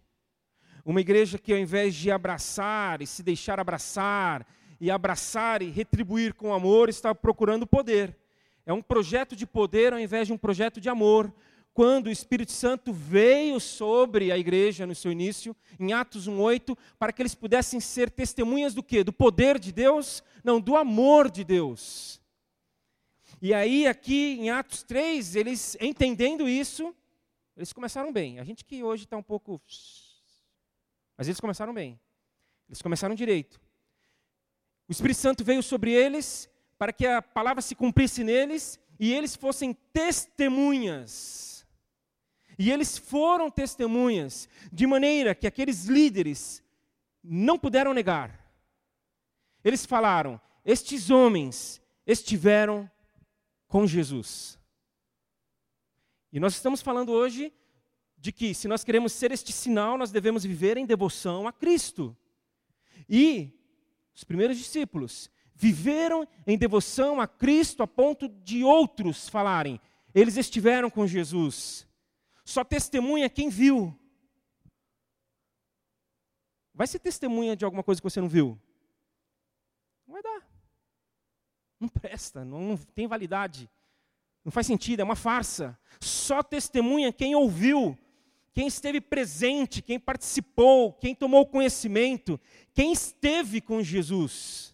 Uma 0.85 1.01
igreja 1.01 1.39
que 1.39 1.51
ao 1.51 1.57
invés 1.57 1.95
de 1.95 2.11
abraçar 2.11 3.01
e 3.01 3.07
se 3.07 3.23
deixar 3.23 3.59
abraçar, 3.59 4.45
e 4.79 4.91
abraçar 4.91 5.61
e 5.61 5.69
retribuir 5.69 6.33
com 6.33 6.53
amor, 6.53 6.89
está 6.89 7.13
procurando 7.13 7.65
poder. 7.65 8.17
É 8.65 8.73
um 8.73 8.81
projeto 8.81 9.35
de 9.35 9.45
poder 9.45 9.93
ao 9.93 9.99
invés 9.99 10.27
de 10.27 10.33
um 10.33 10.37
projeto 10.37 10.81
de 10.81 10.89
amor. 10.89 11.33
Quando 11.73 12.07
o 12.07 12.11
Espírito 12.11 12.51
Santo 12.51 12.93
veio 12.93 13.59
sobre 13.59 14.31
a 14.31 14.37
igreja 14.37 14.87
no 14.87 14.95
seu 14.95 15.11
início, 15.11 15.55
em 15.79 15.91
Atos 15.91 16.27
1:8, 16.27 16.77
para 16.97 17.11
que 17.11 17.21
eles 17.21 17.35
pudessem 17.35 17.79
ser 17.79 18.09
testemunhas 18.09 18.73
do 18.73 18.81
quê? 18.81 19.03
Do 19.03 19.11
poder 19.11 19.59
de 19.59 19.71
Deus? 19.71 20.23
Não, 20.43 20.59
do 20.59 20.75
amor 20.75 21.29
de 21.29 21.43
Deus. 21.43 22.21
E 23.41 23.53
aí 23.53 23.85
aqui 23.87 24.37
em 24.39 24.49
Atos 24.49 24.83
3, 24.83 25.35
eles 25.35 25.77
entendendo 25.81 26.47
isso, 26.47 26.95
eles 27.57 27.73
começaram 27.73 28.11
bem. 28.11 28.39
A 28.39 28.43
gente 28.43 28.63
que 28.63 28.81
hoje 28.83 29.03
está 29.03 29.17
um 29.17 29.23
pouco 29.23 29.61
mas 31.17 31.27
eles 31.27 31.39
começaram 31.39 31.73
bem. 31.73 31.99
Eles 32.67 32.81
começaram 32.81 33.15
direito. 33.15 33.59
O 34.87 34.91
Espírito 34.91 35.19
Santo 35.19 35.43
veio 35.43 35.63
sobre 35.63 35.91
eles 35.91 36.49
para 36.77 36.93
que 36.93 37.05
a 37.05 37.21
palavra 37.21 37.61
se 37.61 37.75
cumprisse 37.75 38.23
neles 38.23 38.79
e 38.99 39.13
eles 39.13 39.35
fossem 39.35 39.73
testemunhas. 39.91 41.65
E 42.57 42.71
eles 42.71 42.97
foram 42.97 43.51
testemunhas, 43.51 44.47
de 44.71 44.87
maneira 44.87 45.35
que 45.35 45.47
aqueles 45.47 45.85
líderes 45.85 46.63
não 47.21 47.59
puderam 47.59 47.93
negar. 47.93 48.39
Eles 49.63 49.85
falaram: 49.85 50.39
estes 50.63 51.09
homens 51.09 51.81
estiveram 52.05 52.89
com 53.67 53.85
Jesus. 53.85 54.57
E 56.31 56.39
nós 56.39 56.53
estamos 56.53 56.81
falando 56.81 57.11
hoje 57.11 57.51
de 58.17 58.31
que, 58.31 58.53
se 58.53 58.67
nós 58.67 58.83
queremos 58.83 59.11
ser 59.11 59.31
este 59.31 59.51
sinal, 59.51 59.97
nós 59.97 60.11
devemos 60.11 60.43
viver 60.43 60.77
em 60.77 60.85
devoção 60.85 61.47
a 61.47 61.53
Cristo. 61.53 62.15
E 63.09 63.51
os 64.15 64.23
primeiros 64.23 64.57
discípulos, 64.57 65.29
viveram 65.53 66.27
em 66.47 66.57
devoção 66.57 67.19
a 67.19 67.27
Cristo 67.27 67.83
a 67.83 67.87
ponto 67.87 68.29
de 68.29 68.63
outros 68.63 69.27
falarem: 69.27 69.79
eles 70.13 70.37
estiveram 70.37 70.89
com 70.89 71.05
Jesus. 71.05 71.85
Só 72.45 72.63
testemunha 72.63 73.29
quem 73.29 73.49
viu. 73.49 73.97
Vai 76.73 76.87
ser 76.87 76.99
testemunha 76.99 77.55
de 77.55 77.65
alguma 77.65 77.83
coisa 77.83 78.01
que 78.01 78.09
você 78.09 78.21
não 78.21 78.29
viu? 78.29 78.59
Não 80.05 80.13
vai 80.13 80.23
dar. 80.23 80.47
Não 81.79 81.89
presta, 81.89 82.45
não, 82.45 82.61
não 82.61 82.77
tem 82.77 83.07
validade. 83.07 83.69
Não 84.43 84.51
faz 84.51 84.67
sentido, 84.67 84.99
é 84.99 85.03
uma 85.03 85.15
farsa. 85.15 85.77
Só 85.99 86.43
testemunha 86.43 87.11
quem 87.11 87.35
ouviu 87.35 87.97
quem 88.55 88.67
esteve 88.67 89.01
presente, 89.01 89.81
quem 89.81 89.99
participou, 89.99 90.93
quem 90.93 91.13
tomou 91.13 91.45
conhecimento, 91.45 92.39
quem 92.73 92.93
esteve 92.93 93.59
com 93.59 93.83
Jesus. 93.83 94.73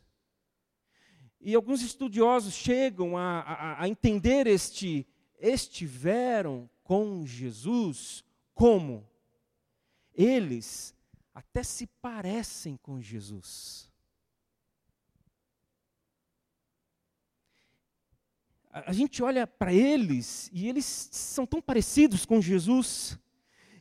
E 1.39 1.55
alguns 1.55 1.81
estudiosos 1.81 2.53
chegam 2.53 3.17
a, 3.17 3.39
a, 3.39 3.81
a 3.81 3.89
entender 3.89 4.45
este 4.45 5.07
estiveram 5.39 6.69
com 6.83 7.25
Jesus 7.25 8.23
como 8.53 9.09
eles 10.13 10.93
até 11.33 11.63
se 11.63 11.87
parecem 11.87 12.77
com 12.77 13.01
Jesus. 13.01 13.89
A 18.69 18.93
gente 18.93 19.23
olha 19.23 19.47
para 19.47 19.73
eles 19.73 20.51
e 20.53 20.69
eles 20.69 20.85
são 20.85 21.47
tão 21.47 21.59
parecidos 21.59 22.27
com 22.27 22.39
Jesus. 22.39 23.19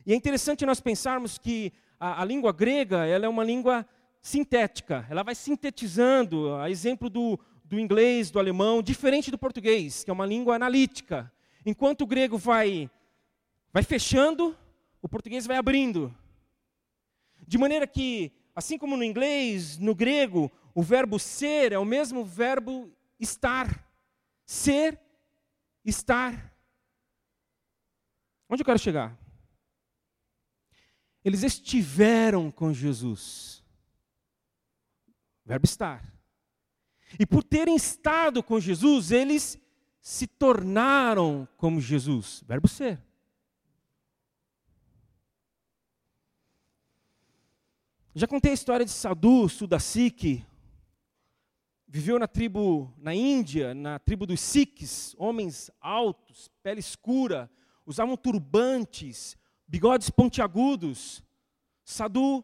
E 0.05 0.13
é 0.13 0.15
interessante 0.15 0.65
nós 0.65 0.79
pensarmos 0.79 1.37
que 1.37 1.71
a, 1.99 2.21
a 2.21 2.25
língua 2.25 2.51
grega 2.51 3.05
ela 3.05 3.25
é 3.25 3.29
uma 3.29 3.43
língua 3.43 3.85
sintética, 4.21 5.05
ela 5.09 5.23
vai 5.23 5.35
sintetizando, 5.35 6.55
a 6.55 6.69
exemplo 6.69 7.09
do, 7.09 7.39
do 7.63 7.79
inglês, 7.79 8.29
do 8.29 8.39
alemão, 8.39 8.81
diferente 8.81 9.31
do 9.31 9.37
português, 9.37 10.03
que 10.03 10.09
é 10.09 10.13
uma 10.13 10.25
língua 10.25 10.55
analítica. 10.55 11.31
Enquanto 11.65 12.01
o 12.01 12.07
grego 12.07 12.37
vai, 12.37 12.89
vai 13.71 13.83
fechando, 13.83 14.55
o 15.01 15.09
português 15.09 15.47
vai 15.47 15.57
abrindo. 15.57 16.13
De 17.47 17.57
maneira 17.57 17.87
que, 17.87 18.31
assim 18.55 18.77
como 18.77 18.97
no 18.97 19.03
inglês, 19.03 19.77
no 19.77 19.95
grego, 19.95 20.51
o 20.73 20.81
verbo 20.81 21.19
ser 21.19 21.71
é 21.71 21.79
o 21.79 21.85
mesmo 21.85 22.23
verbo 22.23 22.91
estar. 23.19 23.87
Ser, 24.45 24.99
estar. 25.83 26.53
Onde 28.49 28.61
eu 28.61 28.65
quero 28.65 28.79
chegar? 28.79 29.17
Eles 31.23 31.43
estiveram 31.43 32.49
com 32.49 32.73
Jesus. 32.73 33.63
Verbo 35.45 35.65
estar. 35.65 36.11
E 37.19 37.25
por 37.25 37.43
terem 37.43 37.75
estado 37.75 38.41
com 38.41 38.59
Jesus, 38.59 39.11
eles 39.11 39.59
se 40.01 40.25
tornaram 40.25 41.47
como 41.57 41.81
Jesus. 41.81 42.43
Verbo 42.47 42.67
ser. 42.67 43.01
Já 48.13 48.27
contei 48.27 48.51
a 48.51 48.53
história 48.53 48.85
de 48.85 48.91
Sadhu 48.91 49.47
Sudasik, 49.47 50.45
viveu 51.87 52.19
na 52.19 52.27
tribo 52.27 52.93
na 52.97 53.15
Índia, 53.15 53.73
na 53.73 53.99
tribo 53.99 54.25
dos 54.25 54.41
Sikhs, 54.41 55.15
homens 55.17 55.71
altos, 55.79 56.49
pele 56.61 56.81
escura, 56.81 57.49
usavam 57.85 58.17
turbantes, 58.17 59.37
bigodes 59.71 60.09
pontiagudos. 60.09 61.23
Sadhu 61.85 62.43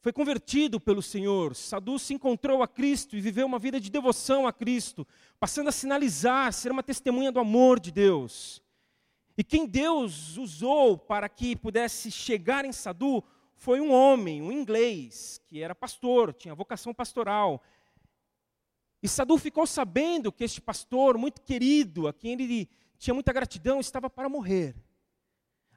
foi 0.00 0.10
convertido 0.10 0.80
pelo 0.80 1.02
Senhor. 1.02 1.54
Sadu 1.54 1.98
se 1.98 2.14
encontrou 2.14 2.62
a 2.62 2.66
Cristo 2.66 3.14
e 3.14 3.20
viveu 3.20 3.44
uma 3.46 3.58
vida 3.58 3.78
de 3.78 3.90
devoção 3.90 4.46
a 4.46 4.52
Cristo, 4.54 5.06
passando 5.38 5.68
a 5.68 5.72
sinalizar, 5.72 6.50
ser 6.54 6.72
uma 6.72 6.82
testemunha 6.82 7.30
do 7.30 7.38
amor 7.38 7.78
de 7.78 7.92
Deus. 7.92 8.62
E 9.36 9.44
quem 9.44 9.66
Deus 9.66 10.38
usou 10.38 10.96
para 10.96 11.28
que 11.28 11.54
pudesse 11.54 12.10
chegar 12.10 12.64
em 12.64 12.72
Sadu 12.72 13.22
foi 13.54 13.78
um 13.78 13.92
homem, 13.92 14.40
um 14.40 14.50
inglês, 14.50 15.38
que 15.44 15.60
era 15.60 15.74
pastor, 15.74 16.32
tinha 16.32 16.54
vocação 16.54 16.94
pastoral. 16.94 17.62
E 19.02 19.08
Sadu 19.08 19.36
ficou 19.36 19.66
sabendo 19.66 20.32
que 20.32 20.42
este 20.42 20.62
pastor, 20.62 21.18
muito 21.18 21.42
querido, 21.42 22.08
a 22.08 22.14
quem 22.14 22.32
ele 22.32 22.66
tinha 22.98 23.12
muita 23.12 23.30
gratidão, 23.30 23.78
estava 23.78 24.08
para 24.08 24.26
morrer. 24.26 24.74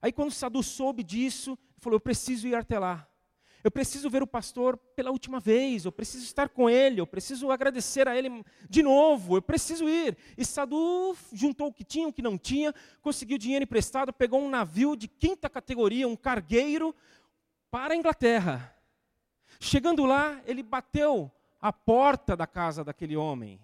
Aí, 0.01 0.11
quando 0.11 0.31
Sadu 0.31 0.61
soube 0.63 1.03
disso, 1.03 1.57
falou: 1.77 1.95
Eu 1.95 2.01
preciso 2.01 2.47
ir 2.47 2.55
até 2.55 2.79
lá. 2.79 3.09
Eu 3.61 3.69
preciso 3.69 4.09
ver 4.09 4.23
o 4.23 4.27
pastor 4.27 4.77
pela 4.95 5.11
última 5.11 5.37
vez, 5.39 5.83
eu 5.83 5.91
preciso 5.91 6.23
estar 6.23 6.47
com 6.47 6.69
ele, 6.69 7.01
eu 7.01 7.07
preciso 7.07 7.51
agradecer 7.51 8.07
a 8.07 8.15
ele 8.15 8.43
de 8.69 8.81
novo, 8.81 9.35
eu 9.35 9.41
preciso 9.41 9.89
ir. 9.89 10.17
E 10.37 10.45
Sadu 10.45 11.15
juntou 11.33 11.67
o 11.67 11.73
que 11.73 11.83
tinha, 11.83 12.07
o 12.07 12.13
que 12.13 12.21
não 12.21 12.37
tinha, 12.37 12.73
conseguiu 13.01 13.37
dinheiro 13.37 13.63
emprestado, 13.63 14.13
pegou 14.13 14.39
um 14.41 14.49
navio 14.49 14.95
de 14.95 15.09
quinta 15.09 15.49
categoria, 15.49 16.07
um 16.07 16.15
cargueiro, 16.15 16.95
para 17.69 17.93
a 17.93 17.97
Inglaterra. 17.97 18.73
Chegando 19.59 20.05
lá, 20.05 20.41
ele 20.45 20.63
bateu 20.63 21.29
a 21.59 21.73
porta 21.73 22.37
da 22.37 22.47
casa 22.47 22.83
daquele 22.83 23.17
homem. 23.17 23.59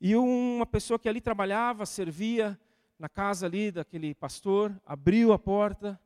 E 0.00 0.16
uma 0.16 0.66
pessoa 0.66 0.98
que 0.98 1.08
ali 1.08 1.20
trabalhava, 1.20 1.86
servia 1.86 2.58
na 2.98 3.08
casa 3.08 3.46
ali 3.46 3.70
daquele 3.70 4.14
pastor, 4.14 4.80
abriu 4.84 5.32
a 5.32 5.38
porta, 5.38 6.00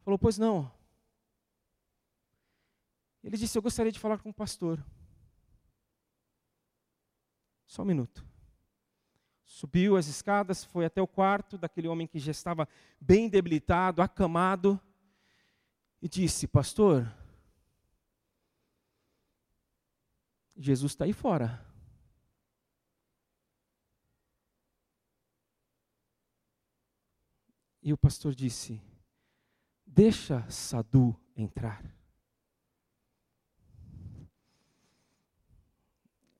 falou: 0.00 0.18
Pois 0.18 0.38
não. 0.38 0.72
Ele 3.22 3.36
disse: 3.36 3.56
Eu 3.56 3.62
gostaria 3.62 3.92
de 3.92 4.00
falar 4.00 4.18
com 4.18 4.30
o 4.30 4.34
pastor. 4.34 4.84
Só 7.66 7.82
um 7.82 7.86
minuto. 7.86 8.24
Subiu 9.44 9.96
as 9.96 10.06
escadas, 10.06 10.64
foi 10.64 10.84
até 10.84 11.00
o 11.00 11.06
quarto 11.06 11.56
daquele 11.56 11.88
homem 11.88 12.06
que 12.06 12.18
já 12.18 12.30
estava 12.30 12.68
bem 13.00 13.28
debilitado, 13.28 14.02
acamado, 14.02 14.80
e 16.00 16.08
disse: 16.08 16.46
Pastor, 16.46 17.06
Jesus 20.56 20.92
está 20.92 21.04
aí 21.04 21.12
fora. 21.12 21.71
E 27.82 27.92
o 27.92 27.98
pastor 27.98 28.34
disse: 28.34 28.80
Deixa 29.84 30.48
Sadu 30.48 31.16
entrar. 31.36 31.82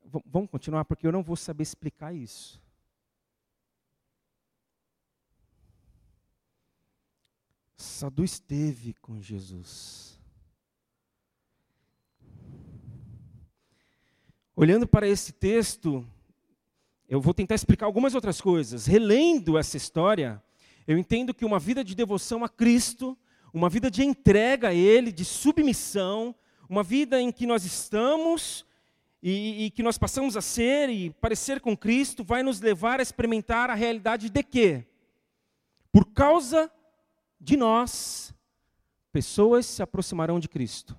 V 0.04 0.22
vamos 0.26 0.50
continuar, 0.50 0.84
porque 0.84 1.06
eu 1.06 1.12
não 1.12 1.22
vou 1.22 1.36
saber 1.36 1.62
explicar 1.62 2.14
isso. 2.14 2.62
Sadu 7.76 8.22
esteve 8.22 8.94
com 8.94 9.20
Jesus. 9.20 10.20
Olhando 14.54 14.86
para 14.86 15.08
esse 15.08 15.32
texto, 15.32 16.06
eu 17.08 17.20
vou 17.20 17.34
tentar 17.34 17.54
explicar 17.54 17.86
algumas 17.86 18.14
outras 18.14 18.40
coisas. 18.40 18.86
Relendo 18.86 19.58
essa 19.58 19.76
história, 19.76 20.42
eu 20.86 20.98
entendo 20.98 21.32
que 21.32 21.44
uma 21.44 21.58
vida 21.58 21.84
de 21.84 21.94
devoção 21.94 22.44
a 22.44 22.48
Cristo, 22.48 23.16
uma 23.52 23.68
vida 23.68 23.90
de 23.90 24.02
entrega 24.02 24.68
a 24.68 24.74
Ele, 24.74 25.12
de 25.12 25.24
submissão, 25.24 26.34
uma 26.68 26.82
vida 26.82 27.20
em 27.20 27.30
que 27.30 27.46
nós 27.46 27.64
estamos 27.64 28.64
e, 29.22 29.66
e, 29.66 29.70
que 29.70 29.82
nós 29.82 29.96
passamos 29.96 30.36
a 30.36 30.40
ser 30.40 30.88
e 30.88 31.10
parecer 31.10 31.60
com 31.60 31.76
Cristo, 31.76 32.24
vai 32.24 32.42
nos 32.42 32.60
levar 32.60 32.98
a 32.98 33.02
experimentar 33.02 33.70
a 33.70 33.74
realidade 33.74 34.28
de 34.28 34.42
que, 34.42 34.84
por 35.92 36.06
causa 36.06 36.72
de 37.40 37.56
nós, 37.56 38.34
pessoas 39.12 39.66
se 39.66 39.82
aproximarão 39.82 40.40
de 40.40 40.48
Cristo. 40.48 40.96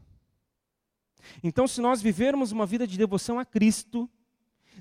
Então, 1.43 1.67
se 1.67 1.81
nós 1.81 2.01
vivermos 2.01 2.51
uma 2.51 2.65
vida 2.65 2.87
de 2.87 2.97
devoção 2.97 3.39
a 3.39 3.45
Cristo, 3.45 4.09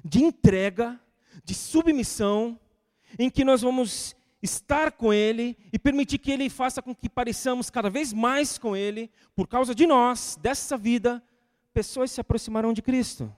de 0.05 0.23
entrega, 0.23 1.01
de 1.45 1.55
submissão, 1.55 2.59
em 3.19 3.31
que 3.31 3.45
nós 3.45 3.63
vamos 3.63 4.15
estar 4.43 4.93
com 4.93 5.13
Ele 5.13 5.57
e 5.73 5.79
permitir 5.79 6.19
que 6.19 6.31
Ele 6.31 6.51
faça 6.51 6.83
com 6.83 6.95
que 6.95 7.09
pareçamos 7.09 7.71
cada 7.71 7.89
vez 7.89 8.13
mais 8.13 8.59
com 8.59 8.77
Ele, 8.77 9.11
por 9.35 9.47
causa 9.47 9.75
de 9.75 9.87
nós, 9.87 10.37
dessa 10.41 10.77
vida, 10.77 11.23
pessoas 11.73 12.11
se 12.11 12.21
aproximarão 12.21 12.73
de 12.73 12.83
Cristo. 12.83 13.33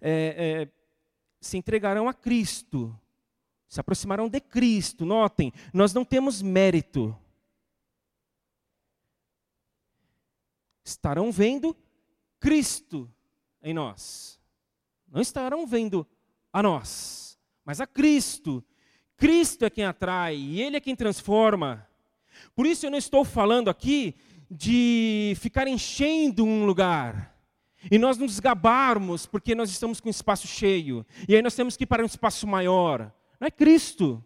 É, 0.00 0.68
é, 0.68 0.68
se 1.40 1.56
entregarão 1.56 2.08
a 2.08 2.14
Cristo, 2.14 2.96
se 3.68 3.80
aproximarão 3.80 4.28
de 4.28 4.40
Cristo. 4.40 5.04
Notem, 5.04 5.52
nós 5.72 5.92
não 5.92 6.04
temos 6.04 6.40
mérito 6.40 7.16
estarão 10.88 11.30
vendo 11.30 11.76
Cristo 12.40 13.10
em 13.62 13.74
nós. 13.74 14.40
Não 15.06 15.20
estarão 15.20 15.66
vendo 15.66 16.06
a 16.52 16.62
nós, 16.62 17.38
mas 17.64 17.80
a 17.80 17.86
Cristo. 17.86 18.64
Cristo 19.18 19.64
é 19.64 19.70
quem 19.70 19.84
atrai 19.84 20.36
e 20.36 20.62
Ele 20.62 20.76
é 20.76 20.80
quem 20.80 20.94
transforma. 20.94 21.86
Por 22.54 22.64
isso 22.64 22.86
eu 22.86 22.90
não 22.90 22.96
estou 22.96 23.24
falando 23.24 23.68
aqui 23.68 24.14
de 24.48 25.36
ficar 25.40 25.66
enchendo 25.66 26.44
um 26.44 26.64
lugar 26.64 27.36
e 27.90 27.98
nós 27.98 28.16
nos 28.16 28.38
gabarmos 28.40 29.26
porque 29.26 29.54
nós 29.54 29.70
estamos 29.70 30.00
com 30.00 30.08
um 30.08 30.10
espaço 30.10 30.46
cheio 30.46 31.04
e 31.28 31.34
aí 31.34 31.42
nós 31.42 31.54
temos 31.54 31.76
que 31.76 31.82
ir 31.82 31.86
para 31.86 32.02
um 32.02 32.06
espaço 32.06 32.46
maior. 32.46 33.12
Não 33.40 33.48
é 33.48 33.50
Cristo. 33.50 34.24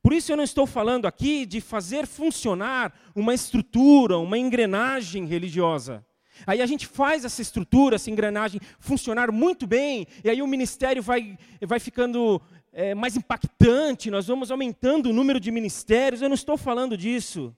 Por 0.00 0.12
isso 0.12 0.30
eu 0.30 0.36
não 0.36 0.44
estou 0.44 0.66
falando 0.66 1.06
aqui 1.06 1.44
de 1.44 1.60
fazer 1.60 2.06
funcionar 2.06 2.94
uma 3.14 3.34
estrutura, 3.34 4.18
uma 4.18 4.38
engrenagem 4.38 5.26
religiosa. 5.26 6.06
Aí 6.46 6.62
a 6.62 6.66
gente 6.66 6.86
faz 6.86 7.24
essa 7.24 7.42
estrutura, 7.42 7.96
essa 7.96 8.10
engrenagem 8.10 8.60
funcionar 8.78 9.32
muito 9.32 9.66
bem, 9.66 10.06
e 10.22 10.30
aí 10.30 10.40
o 10.40 10.46
ministério 10.46 11.02
vai, 11.02 11.36
vai 11.60 11.80
ficando 11.80 12.40
é, 12.72 12.94
mais 12.94 13.16
impactante, 13.16 14.10
nós 14.10 14.26
vamos 14.26 14.50
aumentando 14.50 15.10
o 15.10 15.12
número 15.12 15.40
de 15.40 15.50
ministérios. 15.50 16.22
Eu 16.22 16.28
não 16.28 16.34
estou 16.34 16.56
falando 16.56 16.96
disso. 16.96 17.54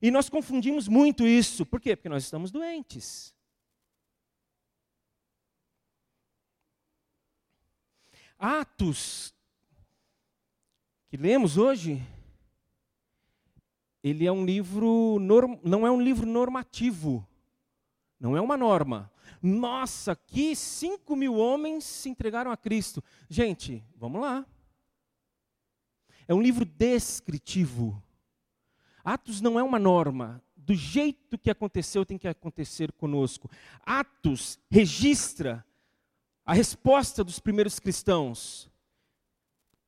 E 0.00 0.10
nós 0.10 0.28
confundimos 0.28 0.88
muito 0.88 1.26
isso. 1.26 1.64
Por 1.64 1.80
quê? 1.80 1.96
Porque 1.96 2.08
nós 2.08 2.24
estamos 2.24 2.50
doentes. 2.50 3.34
Atos 8.38 9.34
que 11.08 11.16
lemos 11.16 11.56
hoje, 11.56 12.02
ele 14.02 14.26
é 14.26 14.32
um 14.32 14.44
livro, 14.44 15.18
não 15.64 15.86
é 15.86 15.90
um 15.90 16.00
livro 16.00 16.26
normativo, 16.26 17.26
não 18.20 18.36
é 18.36 18.40
uma 18.40 18.56
norma. 18.56 19.10
Nossa, 19.46 20.12
aqui 20.12 20.56
5 20.56 21.14
mil 21.14 21.34
homens 21.36 21.84
se 21.84 22.08
entregaram 22.08 22.50
a 22.50 22.56
Cristo. 22.56 23.02
Gente, 23.28 23.84
vamos 23.96 24.20
lá. 24.20 24.44
É 26.26 26.34
um 26.34 26.42
livro 26.42 26.64
descritivo. 26.64 28.02
Atos 29.04 29.40
não 29.40 29.58
é 29.58 29.62
uma 29.62 29.78
norma. 29.78 30.42
Do 30.56 30.74
jeito 30.74 31.38
que 31.38 31.50
aconteceu, 31.50 32.04
tem 32.04 32.18
que 32.18 32.26
acontecer 32.26 32.90
conosco. 32.92 33.48
Atos 33.82 34.58
registra 34.68 35.64
a 36.44 36.52
resposta 36.52 37.22
dos 37.22 37.38
primeiros 37.38 37.78
cristãos 37.78 38.68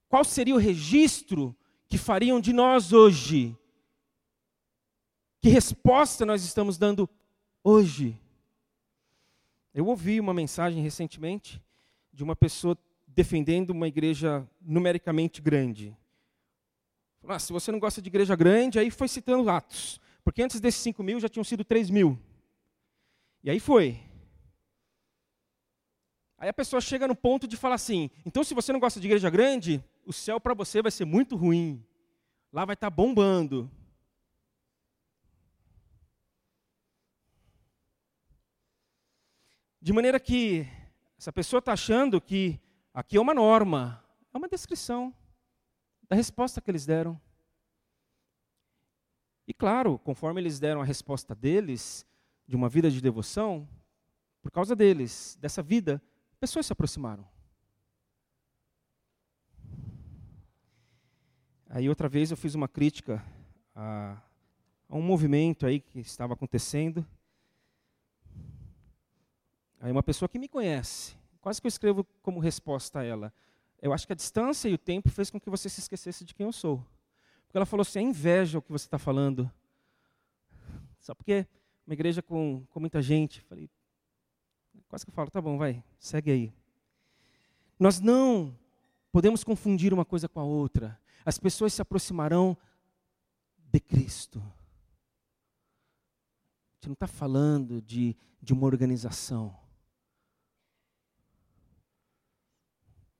qual 0.08 0.24
seria 0.24 0.54
o 0.54 0.58
registro 0.58 1.54
que 1.86 1.98
fariam 1.98 2.40
de 2.40 2.52
nós 2.52 2.92
hoje? 2.92 3.56
Que 5.40 5.50
resposta 5.50 6.24
nós 6.24 6.42
estamos 6.42 6.78
dando 6.78 7.08
hoje? 7.62 8.18
Eu 9.78 9.86
ouvi 9.86 10.18
uma 10.18 10.34
mensagem 10.34 10.82
recentemente 10.82 11.62
de 12.12 12.24
uma 12.24 12.34
pessoa 12.34 12.76
defendendo 13.06 13.70
uma 13.70 13.86
igreja 13.86 14.44
numericamente 14.60 15.40
grande. 15.40 15.96
Ah, 17.28 17.38
se 17.38 17.52
você 17.52 17.70
não 17.70 17.78
gosta 17.78 18.02
de 18.02 18.08
igreja 18.08 18.34
grande, 18.34 18.80
aí 18.80 18.90
foi 18.90 19.06
citando 19.06 19.48
Atos. 19.48 20.00
Porque 20.24 20.42
antes 20.42 20.58
desses 20.58 20.80
5 20.80 21.00
mil 21.04 21.20
já 21.20 21.28
tinham 21.28 21.44
sido 21.44 21.62
3 21.62 21.90
mil. 21.90 22.18
E 23.44 23.50
aí 23.50 23.60
foi. 23.60 24.00
Aí 26.36 26.48
a 26.48 26.52
pessoa 26.52 26.80
chega 26.80 27.06
no 27.06 27.14
ponto 27.14 27.46
de 27.46 27.56
falar 27.56 27.76
assim: 27.76 28.10
então 28.26 28.42
se 28.42 28.54
você 28.54 28.72
não 28.72 28.80
gosta 28.80 28.98
de 28.98 29.06
igreja 29.06 29.30
grande, 29.30 29.80
o 30.04 30.12
céu 30.12 30.40
para 30.40 30.54
você 30.54 30.82
vai 30.82 30.90
ser 30.90 31.04
muito 31.04 31.36
ruim. 31.36 31.80
Lá 32.52 32.64
vai 32.64 32.74
estar 32.74 32.90
tá 32.90 32.96
bombando. 32.96 33.70
De 39.80 39.92
maneira 39.92 40.18
que 40.18 40.66
essa 41.16 41.32
pessoa 41.32 41.58
está 41.58 41.72
achando 41.72 42.20
que 42.20 42.60
aqui 42.92 43.16
é 43.16 43.20
uma 43.20 43.32
norma, 43.32 44.04
é 44.34 44.36
uma 44.36 44.48
descrição 44.48 45.14
da 46.08 46.16
resposta 46.16 46.60
que 46.60 46.70
eles 46.70 46.84
deram. 46.84 47.20
E 49.46 49.54
claro, 49.54 49.98
conforme 49.98 50.40
eles 50.40 50.58
deram 50.58 50.80
a 50.80 50.84
resposta 50.84 51.34
deles, 51.34 52.04
de 52.46 52.56
uma 52.56 52.68
vida 52.68 52.90
de 52.90 53.00
devoção, 53.00 53.68
por 54.42 54.50
causa 54.50 54.74
deles, 54.74 55.38
dessa 55.40 55.62
vida, 55.62 56.02
pessoas 56.40 56.66
se 56.66 56.72
aproximaram. 56.72 57.26
Aí 61.68 61.88
outra 61.88 62.08
vez 62.08 62.30
eu 62.30 62.36
fiz 62.36 62.54
uma 62.54 62.66
crítica 62.66 63.22
a, 63.74 64.20
a 64.88 64.96
um 64.96 65.02
movimento 65.02 65.66
aí 65.66 65.80
que 65.80 66.00
estava 66.00 66.32
acontecendo. 66.32 67.06
Aí 69.80 69.92
uma 69.92 70.02
pessoa 70.02 70.28
que 70.28 70.38
me 70.38 70.48
conhece, 70.48 71.16
quase 71.40 71.60
que 71.60 71.66
eu 71.66 71.70
escrevo 71.70 72.04
como 72.22 72.40
resposta 72.40 73.00
a 73.00 73.04
ela. 73.04 73.32
Eu 73.80 73.92
acho 73.92 74.06
que 74.06 74.12
a 74.12 74.16
distância 74.16 74.68
e 74.68 74.74
o 74.74 74.78
tempo 74.78 75.08
fez 75.08 75.30
com 75.30 75.40
que 75.40 75.48
você 75.48 75.68
se 75.68 75.80
esquecesse 75.80 76.24
de 76.24 76.34
quem 76.34 76.46
eu 76.46 76.52
sou. 76.52 76.84
Porque 77.46 77.56
ela 77.56 77.66
falou 77.66 77.82
assim: 77.82 78.00
é 78.00 78.02
inveja 78.02 78.58
o 78.58 78.62
que 78.62 78.72
você 78.72 78.86
está 78.86 78.98
falando. 78.98 79.50
Só 81.00 81.14
porque 81.14 81.46
uma 81.86 81.94
igreja 81.94 82.20
com, 82.20 82.66
com 82.68 82.80
muita 82.80 83.00
gente. 83.00 83.40
Falei, 83.42 83.70
quase 84.88 85.06
que 85.06 85.10
eu 85.10 85.14
falo, 85.14 85.30
tá 85.30 85.40
bom, 85.40 85.56
vai, 85.56 85.82
segue 85.98 86.30
aí. 86.30 86.52
Nós 87.78 88.00
não 88.00 88.54
podemos 89.12 89.44
confundir 89.44 89.94
uma 89.94 90.04
coisa 90.04 90.28
com 90.28 90.40
a 90.40 90.44
outra. 90.44 91.00
As 91.24 91.38
pessoas 91.38 91.72
se 91.72 91.80
aproximarão 91.80 92.56
de 93.56 93.80
Cristo. 93.80 94.38
A 94.38 94.42
gente 96.74 96.88
não 96.88 96.94
está 96.94 97.06
falando 97.06 97.80
de, 97.80 98.16
de 98.42 98.52
uma 98.52 98.66
organização. 98.66 99.56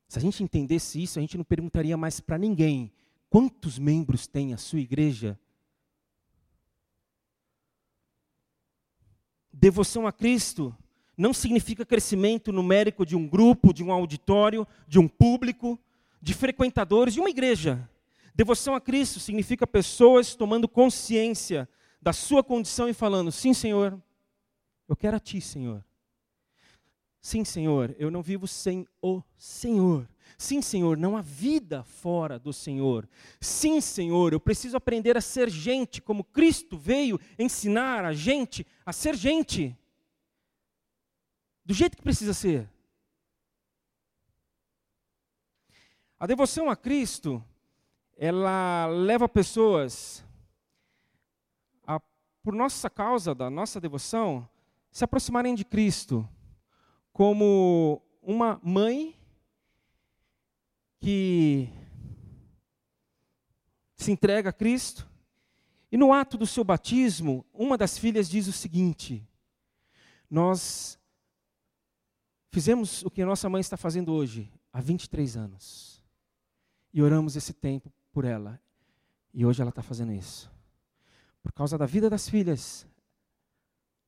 Se 0.08 0.18
a 0.18 0.22
gente 0.22 0.42
entendesse 0.42 1.02
isso, 1.02 1.18
a 1.18 1.22
gente 1.22 1.36
não 1.36 1.44
perguntaria 1.44 1.96
mais 1.96 2.18
para 2.18 2.38
ninguém 2.38 2.90
quantos 3.28 3.78
membros 3.78 4.26
tem 4.26 4.54
a 4.54 4.56
sua 4.56 4.80
igreja. 4.80 5.38
Devoção 9.52 10.06
a 10.06 10.12
Cristo 10.12 10.74
não 11.14 11.34
significa 11.34 11.84
crescimento 11.84 12.52
numérico 12.52 13.04
de 13.04 13.14
um 13.14 13.28
grupo, 13.28 13.74
de 13.74 13.84
um 13.84 13.92
auditório, 13.92 14.66
de 14.86 14.98
um 14.98 15.06
público, 15.06 15.78
de 16.22 16.32
frequentadores 16.32 17.12
de 17.12 17.20
uma 17.20 17.28
igreja. 17.28 17.88
Devoção 18.34 18.74
a 18.74 18.80
Cristo 18.80 19.20
significa 19.20 19.66
pessoas 19.66 20.34
tomando 20.34 20.68
consciência 20.68 21.68
da 22.00 22.12
sua 22.14 22.42
condição 22.42 22.88
e 22.88 22.94
falando: 22.94 23.30
sim, 23.30 23.52
Senhor, 23.52 24.00
eu 24.88 24.96
quero 24.96 25.16
a 25.16 25.20
Ti, 25.20 25.40
Senhor. 25.40 25.84
Sim, 27.20 27.44
Senhor, 27.44 27.94
eu 27.98 28.10
não 28.10 28.22
vivo 28.22 28.46
sem 28.46 28.86
o 29.02 29.22
Senhor. 29.36 30.08
Sim, 30.36 30.62
Senhor, 30.62 30.96
não 30.96 31.16
há 31.16 31.20
vida 31.20 31.82
fora 31.82 32.38
do 32.38 32.52
Senhor. 32.52 33.08
Sim, 33.40 33.80
Senhor, 33.80 34.32
eu 34.32 34.38
preciso 34.38 34.76
aprender 34.76 35.16
a 35.16 35.20
ser 35.20 35.50
gente, 35.50 36.00
como 36.00 36.22
Cristo 36.22 36.78
veio 36.78 37.18
ensinar 37.36 38.04
a 38.04 38.12
gente 38.12 38.64
a 38.86 38.92
ser 38.92 39.16
gente. 39.16 39.76
Do 41.64 41.74
jeito 41.74 41.96
que 41.96 42.02
precisa 42.02 42.32
ser. 42.32 42.70
A 46.20 46.26
devoção 46.26 46.70
a 46.70 46.76
Cristo, 46.76 47.44
ela 48.16 48.86
leva 48.86 49.28
pessoas 49.28 50.24
a, 51.86 52.00
por 52.42 52.54
nossa 52.54 52.88
causa, 52.88 53.34
da 53.34 53.50
nossa 53.50 53.80
devoção, 53.80 54.48
se 54.90 55.04
aproximarem 55.04 55.54
de 55.54 55.64
Cristo 55.64 56.28
como 57.18 58.00
uma 58.22 58.60
mãe 58.62 59.18
que 61.00 61.68
se 63.96 64.12
entrega 64.12 64.50
a 64.50 64.52
Cristo. 64.52 65.10
E 65.90 65.96
no 65.96 66.12
ato 66.12 66.38
do 66.38 66.46
seu 66.46 66.62
batismo, 66.62 67.44
uma 67.52 67.76
das 67.76 67.98
filhas 67.98 68.28
diz 68.28 68.46
o 68.46 68.52
seguinte: 68.52 69.28
Nós 70.30 70.96
fizemos 72.52 73.02
o 73.02 73.10
que 73.10 73.22
a 73.22 73.26
nossa 73.26 73.48
mãe 73.48 73.62
está 73.62 73.76
fazendo 73.76 74.12
hoje, 74.12 74.48
há 74.72 74.80
23 74.80 75.36
anos. 75.36 76.00
E 76.94 77.02
oramos 77.02 77.34
esse 77.34 77.52
tempo 77.52 77.92
por 78.12 78.24
ela. 78.24 78.60
E 79.34 79.44
hoje 79.44 79.60
ela 79.60 79.70
está 79.70 79.82
fazendo 79.82 80.12
isso. 80.12 80.48
Por 81.42 81.50
causa 81.50 81.76
da 81.76 81.84
vida 81.84 82.08
das 82.08 82.28
filhas, 82.28 82.86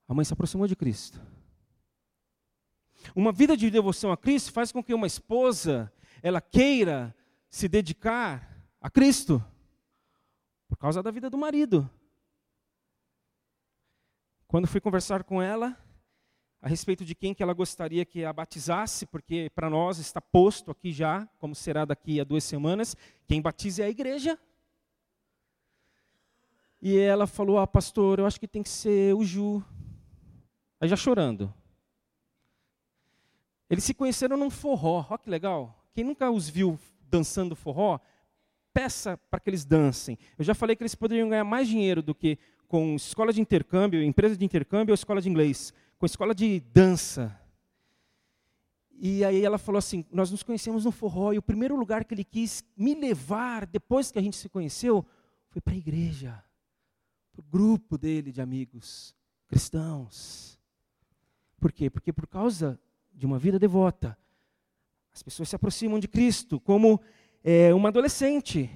a 0.06 0.14
mãe 0.14 0.24
se 0.24 0.32
aproximou 0.32 0.68
de 0.68 0.76
Cristo. 0.76 1.20
Uma 3.14 3.32
vida 3.32 3.56
de 3.56 3.70
devoção 3.70 4.12
a 4.12 4.16
Cristo 4.16 4.52
faz 4.52 4.70
com 4.72 4.82
que 4.82 4.94
uma 4.94 5.06
esposa 5.06 5.92
ela 6.22 6.40
queira 6.40 7.14
se 7.48 7.68
dedicar 7.68 8.62
a 8.80 8.88
Cristo 8.88 9.42
por 10.68 10.76
causa 10.76 11.02
da 11.02 11.10
vida 11.10 11.28
do 11.28 11.36
marido. 11.36 11.88
Quando 14.46 14.68
fui 14.68 14.80
conversar 14.80 15.24
com 15.24 15.40
ela 15.40 15.76
a 16.62 16.68
respeito 16.68 17.04
de 17.04 17.14
quem 17.14 17.32
que 17.32 17.42
ela 17.42 17.54
gostaria 17.54 18.04
que 18.04 18.24
a 18.24 18.32
batizasse, 18.32 19.06
porque 19.06 19.50
para 19.54 19.70
nós 19.70 19.98
está 19.98 20.20
posto 20.20 20.70
aqui 20.70 20.92
já, 20.92 21.26
como 21.38 21.54
será 21.54 21.84
daqui 21.84 22.20
a 22.20 22.24
duas 22.24 22.44
semanas, 22.44 22.96
quem 23.26 23.40
batiza 23.40 23.82
é 23.82 23.86
a 23.86 23.90
igreja. 23.90 24.38
E 26.82 26.96
ela 26.98 27.26
falou: 27.26 27.58
Ah, 27.58 27.66
pastor, 27.66 28.18
eu 28.18 28.26
acho 28.26 28.40
que 28.40 28.48
tem 28.48 28.62
que 28.62 28.68
ser 28.68 29.14
o 29.14 29.24
Ju. 29.24 29.62
Aí 30.80 30.88
já 30.88 30.96
chorando. 30.96 31.52
Eles 33.70 33.84
se 33.84 33.94
conheceram 33.94 34.36
num 34.36 34.50
forró, 34.50 35.06
olha 35.08 35.18
que 35.18 35.30
legal. 35.30 35.86
Quem 35.94 36.02
nunca 36.02 36.28
os 36.28 36.48
viu 36.48 36.76
dançando 37.08 37.54
forró, 37.54 38.00
peça 38.72 39.16
para 39.30 39.38
que 39.38 39.48
eles 39.48 39.64
dancem. 39.64 40.18
Eu 40.36 40.44
já 40.44 40.54
falei 40.54 40.74
que 40.74 40.82
eles 40.82 40.96
poderiam 40.96 41.28
ganhar 41.28 41.44
mais 41.44 41.68
dinheiro 41.68 42.02
do 42.02 42.12
que 42.12 42.36
com 42.66 42.96
escola 42.96 43.32
de 43.32 43.40
intercâmbio, 43.40 44.02
empresa 44.02 44.36
de 44.36 44.44
intercâmbio 44.44 44.92
ou 44.92 44.94
escola 44.94 45.20
de 45.20 45.28
inglês, 45.28 45.72
com 45.98 46.04
escola 46.04 46.34
de 46.34 46.58
dança. 46.58 47.40
E 48.92 49.24
aí 49.24 49.44
ela 49.44 49.56
falou 49.56 49.78
assim: 49.78 50.04
Nós 50.10 50.32
nos 50.32 50.42
conhecemos 50.42 50.84
no 50.84 50.90
forró, 50.90 51.32
e 51.32 51.38
o 51.38 51.42
primeiro 51.42 51.76
lugar 51.76 52.04
que 52.04 52.12
ele 52.12 52.24
quis 52.24 52.64
me 52.76 52.94
levar, 52.94 53.66
depois 53.66 54.10
que 54.10 54.18
a 54.18 54.22
gente 54.22 54.36
se 54.36 54.48
conheceu, 54.48 55.06
foi 55.48 55.60
para 55.60 55.74
a 55.74 55.78
igreja, 55.78 56.44
para 57.32 57.40
o 57.40 57.44
grupo 57.44 57.96
dele 57.96 58.32
de 58.32 58.40
amigos 58.40 59.14
cristãos. 59.46 60.58
Por 61.60 61.72
quê? 61.72 61.88
Porque 61.88 62.12
por 62.12 62.26
causa 62.26 62.80
de 63.20 63.26
uma 63.26 63.38
vida 63.38 63.58
devota, 63.58 64.16
as 65.12 65.22
pessoas 65.22 65.50
se 65.50 65.54
aproximam 65.54 66.00
de 66.00 66.08
Cristo 66.08 66.58
como 66.58 66.98
é, 67.44 67.72
uma 67.74 67.90
adolescente 67.90 68.70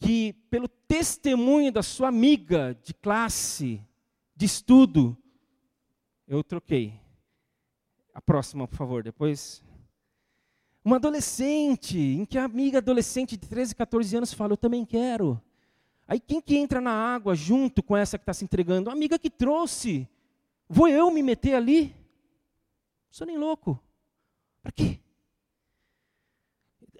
que, 0.00 0.32
pelo 0.48 0.66
testemunho 0.66 1.70
da 1.70 1.82
sua 1.82 2.08
amiga 2.08 2.74
de 2.82 2.94
classe, 2.94 3.78
de 4.34 4.46
estudo, 4.46 5.14
eu 6.26 6.42
troquei. 6.42 6.98
A 8.14 8.22
próxima, 8.22 8.66
por 8.66 8.76
favor, 8.76 9.02
depois. 9.02 9.62
Uma 10.82 10.96
adolescente, 10.96 11.98
em 11.98 12.24
que 12.24 12.38
a 12.38 12.44
amiga 12.44 12.78
adolescente 12.78 13.36
de 13.36 13.46
13, 13.46 13.74
14 13.74 14.16
anos 14.16 14.32
fala: 14.32 14.54
Eu 14.54 14.56
também 14.56 14.86
quero. 14.86 15.38
Aí 16.06 16.18
quem 16.18 16.40
que 16.40 16.56
entra 16.56 16.80
na 16.80 16.92
água 16.92 17.34
junto 17.34 17.82
com 17.82 17.94
essa 17.94 18.16
que 18.16 18.22
está 18.22 18.32
se 18.32 18.44
entregando? 18.44 18.88
A 18.88 18.94
amiga 18.94 19.18
que 19.18 19.28
trouxe. 19.28 20.08
Vou 20.66 20.88
eu 20.88 21.10
me 21.10 21.22
meter 21.22 21.54
ali? 21.54 21.94
Sou 23.10 23.26
nem 23.26 23.38
louco. 23.38 23.82
Para 24.62 24.72
quê? 24.72 25.00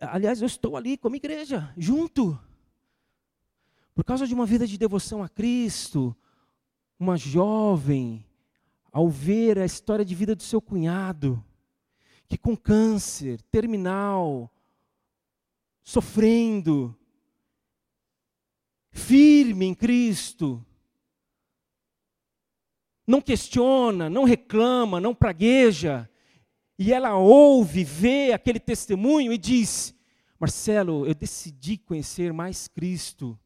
Aliás, 0.01 0.41
eu 0.41 0.47
estou 0.47 0.77
ali 0.77 0.97
como 0.97 1.17
igreja, 1.17 1.73
junto. 1.77 2.39
Por 3.95 4.05
causa 4.05 4.27
de 4.27 4.35
uma 4.35 4.47
vida 4.47 4.67
de 4.67 4.79
devoção 4.79 5.23
a 5.23 5.29
Cristo, 5.29 6.17
uma 6.99 7.17
jovem, 7.17 8.25
ao 8.93 9.09
ver 9.09 9.59
a 9.59 9.65
história 9.65 10.05
de 10.05 10.15
vida 10.15 10.35
do 10.35 10.43
seu 10.43 10.61
cunhado, 10.61 11.45
que 12.29 12.39
com 12.39 12.57
câncer 12.57 13.43
terminal, 13.43 14.53
sofrendo, 15.83 16.97
firme 18.91 19.67
em 19.67 19.75
Cristo, 19.75 20.65
não 23.09 23.23
questiona, 23.23 24.11
não 24.11 24.25
reclama, 24.25 25.01
não 25.01 25.15
pragueja, 25.15 26.07
e 26.79 26.93
ela 26.93 27.17
ouve, 27.17 27.83
vê 27.83 28.35
aquele 28.35 28.61
testemunho 28.61 29.33
e 29.33 29.39
diz: 29.39 29.95
Marcelo, 30.39 31.07
eu 31.07 31.15
decidi 31.15 31.79
conhecer 31.79 32.35
mais 32.35 32.69
Cristo, 32.69 33.39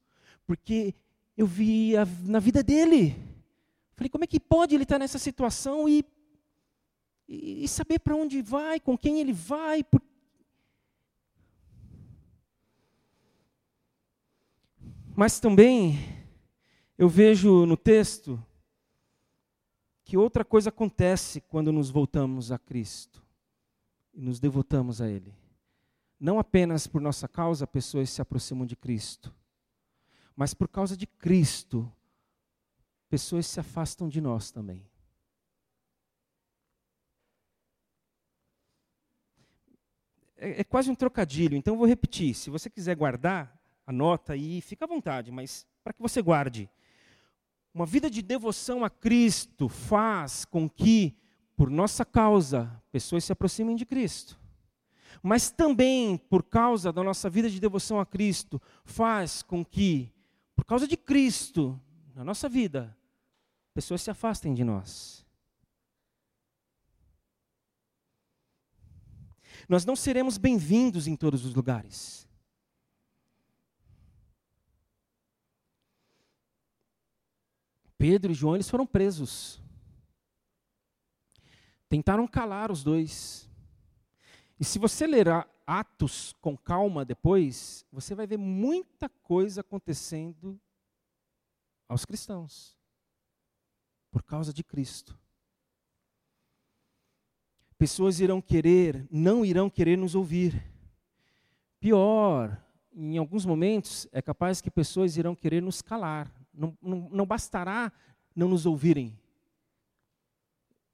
porque 0.49 0.93
eu 1.37 1.47
vi 1.47 1.97
a, 1.97 2.05
na 2.25 2.41
vida 2.41 2.61
dele. 2.61 3.15
Falei, 3.95 4.11
como 4.11 4.25
é 4.25 4.27
que 4.27 4.41
pode 4.41 4.75
ele 4.75 4.83
estar 4.83 4.99
nessa 4.99 5.19
situação 5.19 5.89
e, 5.89 6.05
e, 7.29 7.63
e 7.63 7.69
saber 7.69 8.01
para 8.01 8.17
onde 8.17 8.43
vai, 8.43 8.81
com 8.81 8.99
quem 8.99 9.21
ele 9.21 9.33
vai? 9.33 9.85
Por... 9.85 10.03
Mas 15.15 15.39
também 15.39 16.01
eu 16.99 17.09
vejo 17.09 17.65
no 17.65 17.77
texto 17.77 18.45
que 20.13 20.17
outra 20.19 20.45
coisa 20.45 20.69
acontece 20.69 21.41
quando 21.41 21.73
nos 21.73 21.89
voltamos 21.89 22.53
a 22.53 22.59
Cristo 22.59 23.25
e 24.13 24.21
nos 24.21 24.39
devotamos 24.39 25.01
a 25.01 25.09
Ele. 25.09 25.35
Não 26.21 26.39
apenas 26.39 26.87
por 26.87 27.01
nossa 27.01 27.27
causa 27.27 27.67
pessoas 27.67 28.11
se 28.11 28.21
aproximam 28.21 28.67
de 28.67 28.77
Cristo, 28.77 29.35
Mas 30.37 30.53
por 30.53 30.69
causa 30.69 30.99
de 30.99 31.07
Cristo, 31.07 31.91
pessoas 33.09 33.47
se 33.47 33.59
afastam 33.59 34.07
de 34.07 34.21
nós 34.21 34.51
também. 34.51 34.87
É, 40.37 40.61
é 40.61 40.65
quase 40.65 40.91
um 40.91 40.95
trocadilho, 40.95 41.57
então 41.57 41.73
eu 41.73 41.79
vou 41.79 41.87
repetir. 41.87 42.35
Se 42.35 42.51
você 42.51 42.69
quiser 42.69 42.97
guardar, 42.97 43.59
anota 43.87 44.35
aí, 44.35 44.61
fica 44.61 44.85
à 44.85 44.89
vontade, 44.89 45.33
mas 45.33 45.67
para 45.83 45.95
que 45.95 46.03
você 46.03 46.21
guarde. 46.21 46.69
Uma 47.75 47.87
vida 47.87 48.11
de 48.11 48.21
devoção 48.21 48.85
a 48.85 48.91
Cristo 48.91 49.69
faz 49.69 50.45
com 50.45 50.69
que, 50.69 51.17
por 51.57 51.71
nossa 51.71 52.05
causa, 52.05 52.83
pessoas 52.91 53.25
se 53.25 53.33
aproximem 53.33 53.75
de 53.75 53.87
Cristo. 53.87 54.39
Mas 55.23 55.51
também, 55.51 56.19
por 56.19 56.43
causa 56.43 56.93
da 56.93 57.03
nossa 57.03 57.31
vida 57.31 57.49
de 57.49 57.59
devoção 57.59 57.99
a 57.99 58.05
Cristo, 58.05 58.61
faz 58.85 59.43
com 59.43 59.65
que, 59.65 60.13
por 60.55 60.65
causa 60.65 60.87
de 60.87 60.97
Cristo, 60.97 61.81
na 62.15 62.25
nossa 62.25 62.49
vida, 62.49 62.97
pessoas 63.73 64.03
se 64.03 64.11
afastem 64.11 64.53
de 64.53 64.65
nós. 64.65 65.25
Nós 69.69 69.85
não 69.85 69.97
seremos 69.97 70.37
bem-vindos 70.37 71.07
em 71.07 71.17
todos 71.17 71.47
os 71.47 71.55
lugares. 71.55 72.29
Pedro 78.03 78.33
e 78.33 78.35
João 78.35 78.57
eles 78.57 78.69
foram 78.69 78.85
presos. 78.85 79.63
Tentaram 81.89 82.27
calar 82.27 82.73
os 82.73 82.83
dois. 82.83 83.49
E 84.59 84.65
se 84.65 84.77
você 84.77 85.07
ler 85.07 85.29
Atos 85.65 86.35
com 86.41 86.57
calma 86.57 87.05
depois, 87.05 87.87
você 87.93 88.13
vai 88.13 88.27
ver 88.27 88.39
muita 88.39 89.09
coisa 89.09 89.61
acontecendo 89.61 90.61
aos 91.89 92.05
cristãos 92.05 92.77
por 94.11 94.25
causa 94.25 94.53
de 94.53 94.65
Cristo. 94.65 95.17
Pessoas 97.79 98.19
irão 98.19 98.43
querer, 98.43 99.07
não 99.13 99.45
irão 99.45 99.71
querer 99.71 99.97
nos 99.97 100.17
ouvir. 100.17 100.61
Pior, 101.79 102.61
em 102.93 103.17
alguns 103.17 103.47
momentos, 103.47 104.09
é 104.11 104.21
capaz 104.21 104.61
que 104.61 104.73
pessoas 104.73 105.17
irão 105.17 105.37
querer 105.37 105.63
nos 105.63 105.81
calar, 105.81 106.42
não, 106.53 106.77
não, 106.83 107.09
não 107.11 107.27
bastará 107.27 107.93
não 108.35 108.49
nos 108.49 108.67
ouvirem. 108.67 109.19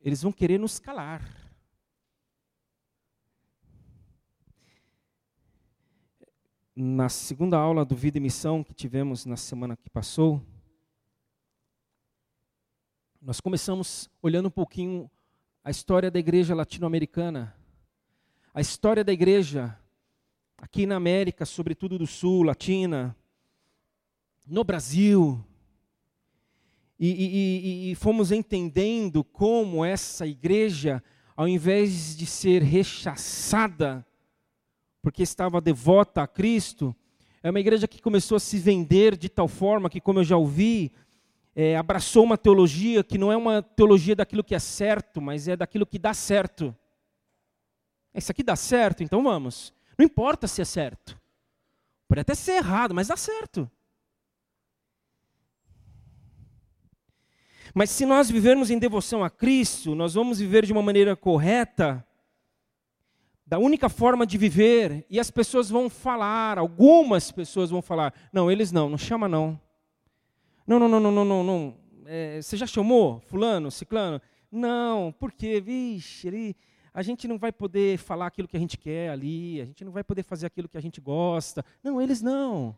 Eles 0.00 0.22
vão 0.22 0.32
querer 0.32 0.58
nos 0.58 0.78
calar. 0.78 1.22
Na 6.74 7.08
segunda 7.08 7.58
aula 7.58 7.84
do 7.84 7.96
Vida 7.96 8.18
e 8.18 8.20
Missão 8.20 8.62
que 8.62 8.72
tivemos 8.72 9.26
na 9.26 9.36
semana 9.36 9.76
que 9.76 9.90
passou, 9.90 10.40
nós 13.20 13.40
começamos 13.40 14.08
olhando 14.22 14.46
um 14.46 14.50
pouquinho 14.50 15.10
a 15.64 15.70
história 15.70 16.08
da 16.08 16.20
igreja 16.20 16.54
latino-americana, 16.54 17.54
a 18.54 18.60
história 18.60 19.02
da 19.02 19.12
igreja 19.12 19.76
aqui 20.56 20.86
na 20.86 20.96
América, 20.96 21.44
sobretudo 21.44 21.98
do 21.98 22.06
Sul, 22.06 22.44
Latina, 22.44 23.16
no 24.46 24.62
Brasil, 24.62 25.44
e, 26.98 27.10
e, 27.10 27.92
e, 27.92 27.94
fomos 27.94 28.32
entendendo 28.32 29.22
como 29.22 29.84
essa 29.84 30.26
igreja, 30.26 31.02
ao 31.36 31.46
invés 31.46 32.16
de 32.16 32.26
ser 32.26 32.62
rechaçada, 32.62 34.04
porque 35.00 35.22
estava 35.22 35.60
devota 35.60 36.22
a 36.22 36.26
Cristo, 36.26 36.94
é 37.40 37.50
uma 37.50 37.60
igreja 37.60 37.86
que 37.86 38.02
começou 38.02 38.36
a 38.36 38.40
se 38.40 38.58
vender 38.58 39.16
de 39.16 39.28
tal 39.28 39.46
forma 39.46 39.88
que, 39.88 40.00
como 40.00 40.18
eu 40.18 40.24
já 40.24 40.36
ouvi, 40.36 40.92
é, 41.54 41.76
abraçou 41.76 42.24
uma 42.24 42.36
teologia 42.36 43.04
que 43.04 43.16
não 43.16 43.30
é 43.30 43.36
uma 43.36 43.62
teologia 43.62 44.16
daquilo 44.16 44.42
que 44.42 44.54
é 44.54 44.58
certo, 44.58 45.20
mas 45.20 45.46
é 45.46 45.56
daquilo 45.56 45.86
que 45.86 45.98
dá 45.98 46.12
certo. 46.12 46.74
Isso 48.12 48.32
aqui 48.32 48.42
dá 48.42 48.56
certo, 48.56 49.04
então 49.04 49.22
vamos. 49.22 49.72
Não 49.96 50.04
importa 50.04 50.48
se 50.48 50.60
é 50.60 50.64
certo. 50.64 51.16
Pode 52.08 52.22
até 52.22 52.34
ser 52.34 52.52
errado, 52.56 52.94
mas 52.94 53.06
dá 53.06 53.16
certo. 53.16 53.70
Mas 57.78 57.90
se 57.90 58.04
nós 58.04 58.28
vivermos 58.28 58.72
em 58.72 58.78
devoção 58.80 59.22
a 59.22 59.30
Cristo, 59.30 59.94
nós 59.94 60.14
vamos 60.14 60.40
viver 60.40 60.66
de 60.66 60.72
uma 60.72 60.82
maneira 60.82 61.14
correta, 61.14 62.04
da 63.46 63.56
única 63.56 63.88
forma 63.88 64.26
de 64.26 64.36
viver, 64.36 65.06
e 65.08 65.20
as 65.20 65.30
pessoas 65.30 65.70
vão 65.70 65.88
falar, 65.88 66.58
algumas 66.58 67.30
pessoas 67.30 67.70
vão 67.70 67.80
falar: 67.80 68.12
não, 68.32 68.50
eles 68.50 68.72
não, 68.72 68.90
não 68.90 68.98
chama 68.98 69.28
não. 69.28 69.60
Não, 70.66 70.80
não, 70.80 70.88
não, 70.88 71.00
não, 71.00 71.12
não, 71.12 71.24
não. 71.24 71.44
não. 71.44 71.76
É, 72.04 72.42
você 72.42 72.56
já 72.56 72.66
chamou 72.66 73.20
Fulano, 73.20 73.70
Ciclano? 73.70 74.20
Não, 74.50 75.14
porque, 75.16 75.60
vixe, 75.60 76.26
ele, 76.26 76.56
a 76.92 77.00
gente 77.00 77.28
não 77.28 77.38
vai 77.38 77.52
poder 77.52 77.96
falar 77.96 78.26
aquilo 78.26 78.48
que 78.48 78.56
a 78.56 78.60
gente 78.60 78.76
quer 78.76 79.10
ali, 79.10 79.60
a 79.60 79.66
gente 79.66 79.84
não 79.84 79.92
vai 79.92 80.02
poder 80.02 80.24
fazer 80.24 80.46
aquilo 80.46 80.68
que 80.68 80.78
a 80.78 80.82
gente 80.82 81.00
gosta. 81.00 81.64
Não, 81.80 82.02
eles 82.02 82.20
não. 82.20 82.76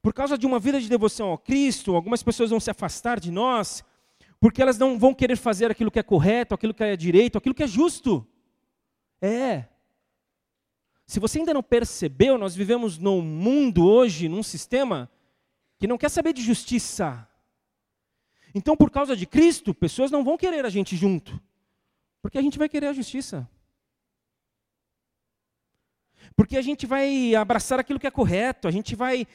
Por 0.00 0.14
causa 0.14 0.38
de 0.38 0.46
uma 0.46 0.58
vida 0.58 0.80
de 0.80 0.88
devoção 0.88 1.28
ao 1.28 1.38
Cristo, 1.38 1.94
algumas 1.94 2.22
pessoas 2.22 2.50
vão 2.50 2.60
se 2.60 2.70
afastar 2.70 3.20
de 3.20 3.30
nós, 3.30 3.84
porque 4.40 4.62
elas 4.62 4.78
não 4.78 4.98
vão 4.98 5.14
querer 5.14 5.36
fazer 5.36 5.70
aquilo 5.70 5.90
que 5.90 5.98
é 5.98 6.02
correto, 6.02 6.54
aquilo 6.54 6.74
que 6.74 6.82
é 6.82 6.96
direito, 6.96 7.38
aquilo 7.38 7.54
que 7.54 7.62
é 7.62 7.66
justo. 7.66 8.26
É. 9.20 9.66
Se 11.06 11.20
você 11.20 11.38
ainda 11.38 11.54
não 11.54 11.62
percebeu, 11.62 12.38
nós 12.38 12.54
vivemos 12.54 12.98
num 12.98 13.20
mundo 13.20 13.86
hoje, 13.86 14.28
num 14.28 14.42
sistema, 14.42 15.10
que 15.78 15.86
não 15.86 15.98
quer 15.98 16.08
saber 16.08 16.32
de 16.32 16.42
justiça. 16.42 17.28
Então, 18.54 18.76
por 18.76 18.90
causa 18.90 19.16
de 19.16 19.26
Cristo, 19.26 19.74
pessoas 19.74 20.10
não 20.10 20.24
vão 20.24 20.36
querer 20.36 20.64
a 20.64 20.70
gente 20.70 20.96
junto, 20.96 21.40
porque 22.20 22.38
a 22.38 22.42
gente 22.42 22.58
vai 22.58 22.68
querer 22.68 22.86
a 22.86 22.92
justiça. 22.92 23.48
Porque 26.34 26.56
a 26.56 26.62
gente 26.62 26.86
vai 26.86 27.34
abraçar 27.34 27.78
aquilo 27.78 27.98
que 27.98 28.06
é 28.06 28.10
correto, 28.10 28.66
a 28.66 28.70
gente 28.70 28.96
vai 28.96 29.26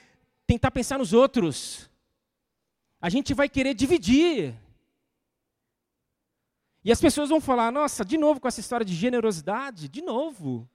tentar 0.48 0.72
pensar 0.72 0.98
nos 0.98 1.12
outros. 1.14 1.92
A 3.00 3.10
gente 3.10 3.34
vai 3.34 3.50
querer 3.50 3.74
dividir. 3.74 4.56
E 6.84 6.92
as 6.92 7.02
pessoas 7.02 7.30
vão 7.30 7.42
falar: 7.42 7.72
nossa, 7.72 8.06
de 8.06 8.18
novo 8.18 8.40
com 8.40 8.48
essa 8.48 8.62
história 8.62 8.86
de 8.86 8.96
generosidade, 8.96 9.90
de 9.90 10.02
novo. 10.02 10.68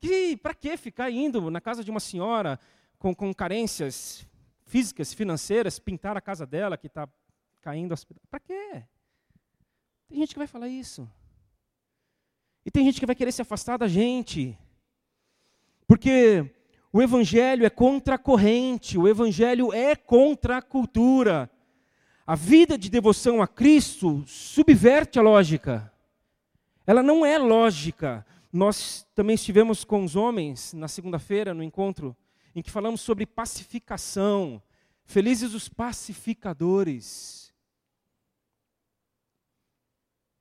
Que 0.00 0.36
para 0.36 0.54
que 0.54 0.76
ficar 0.76 1.10
indo 1.10 1.50
na 1.50 1.60
casa 1.60 1.84
de 1.84 1.90
uma 1.90 2.00
senhora 2.00 2.58
com, 2.98 3.14
com 3.14 3.32
carências 3.34 4.26
físicas, 4.64 5.12
financeiras, 5.12 5.78
pintar 5.78 6.16
a 6.16 6.20
casa 6.20 6.46
dela 6.46 6.78
que 6.78 6.86
está 6.86 7.06
caindo? 7.60 7.94
Para 8.30 8.40
quê? 8.40 8.84
Tem 10.08 10.18
gente 10.18 10.32
que 10.32 10.38
vai 10.38 10.46
falar 10.46 10.68
isso. 10.68 11.08
E 12.64 12.70
tem 12.70 12.84
gente 12.84 13.00
que 13.00 13.06
vai 13.06 13.14
querer 13.14 13.32
se 13.32 13.42
afastar 13.42 13.76
da 13.76 13.88
gente. 13.88 14.58
Porque 15.86 16.57
o 16.98 17.02
evangelho 17.02 17.64
é 17.64 17.70
contra 17.70 18.16
a 18.16 18.18
corrente, 18.18 18.98
o 18.98 19.06
evangelho 19.06 19.72
é 19.72 19.94
contra 19.94 20.56
a 20.56 20.62
cultura. 20.62 21.48
A 22.26 22.34
vida 22.34 22.76
de 22.76 22.90
devoção 22.90 23.40
a 23.40 23.46
Cristo 23.46 24.24
subverte 24.26 25.16
a 25.16 25.22
lógica. 25.22 25.92
Ela 26.84 27.00
não 27.00 27.24
é 27.24 27.38
lógica. 27.38 28.26
Nós 28.52 29.06
também 29.14 29.34
estivemos 29.34 29.84
com 29.84 30.02
os 30.02 30.16
homens 30.16 30.72
na 30.72 30.88
segunda-feira 30.88 31.54
no 31.54 31.62
encontro 31.62 32.16
em 32.52 32.60
que 32.60 32.70
falamos 32.70 33.00
sobre 33.00 33.24
pacificação. 33.24 34.60
Felizes 35.04 35.54
os 35.54 35.68
pacificadores. 35.68 37.54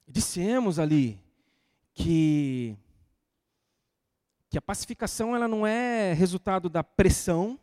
Dissemos 0.08 0.80
ali 0.80 1.20
que 1.94 2.76
que 4.58 4.60
a 4.60 4.62
pacificação 4.62 5.36
ela 5.36 5.48
não 5.48 5.68
é 5.68 6.14
resultado 6.14 6.68
da 6.68 6.84
pressão, 6.84 7.60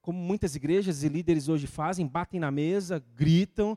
como 0.00 0.16
muitas 0.16 0.54
igrejas 0.54 1.02
e 1.02 1.08
líderes 1.08 1.48
hoje 1.48 1.66
fazem, 1.66 2.06
batem 2.06 2.38
na 2.38 2.48
mesa, 2.48 3.04
gritam, 3.16 3.76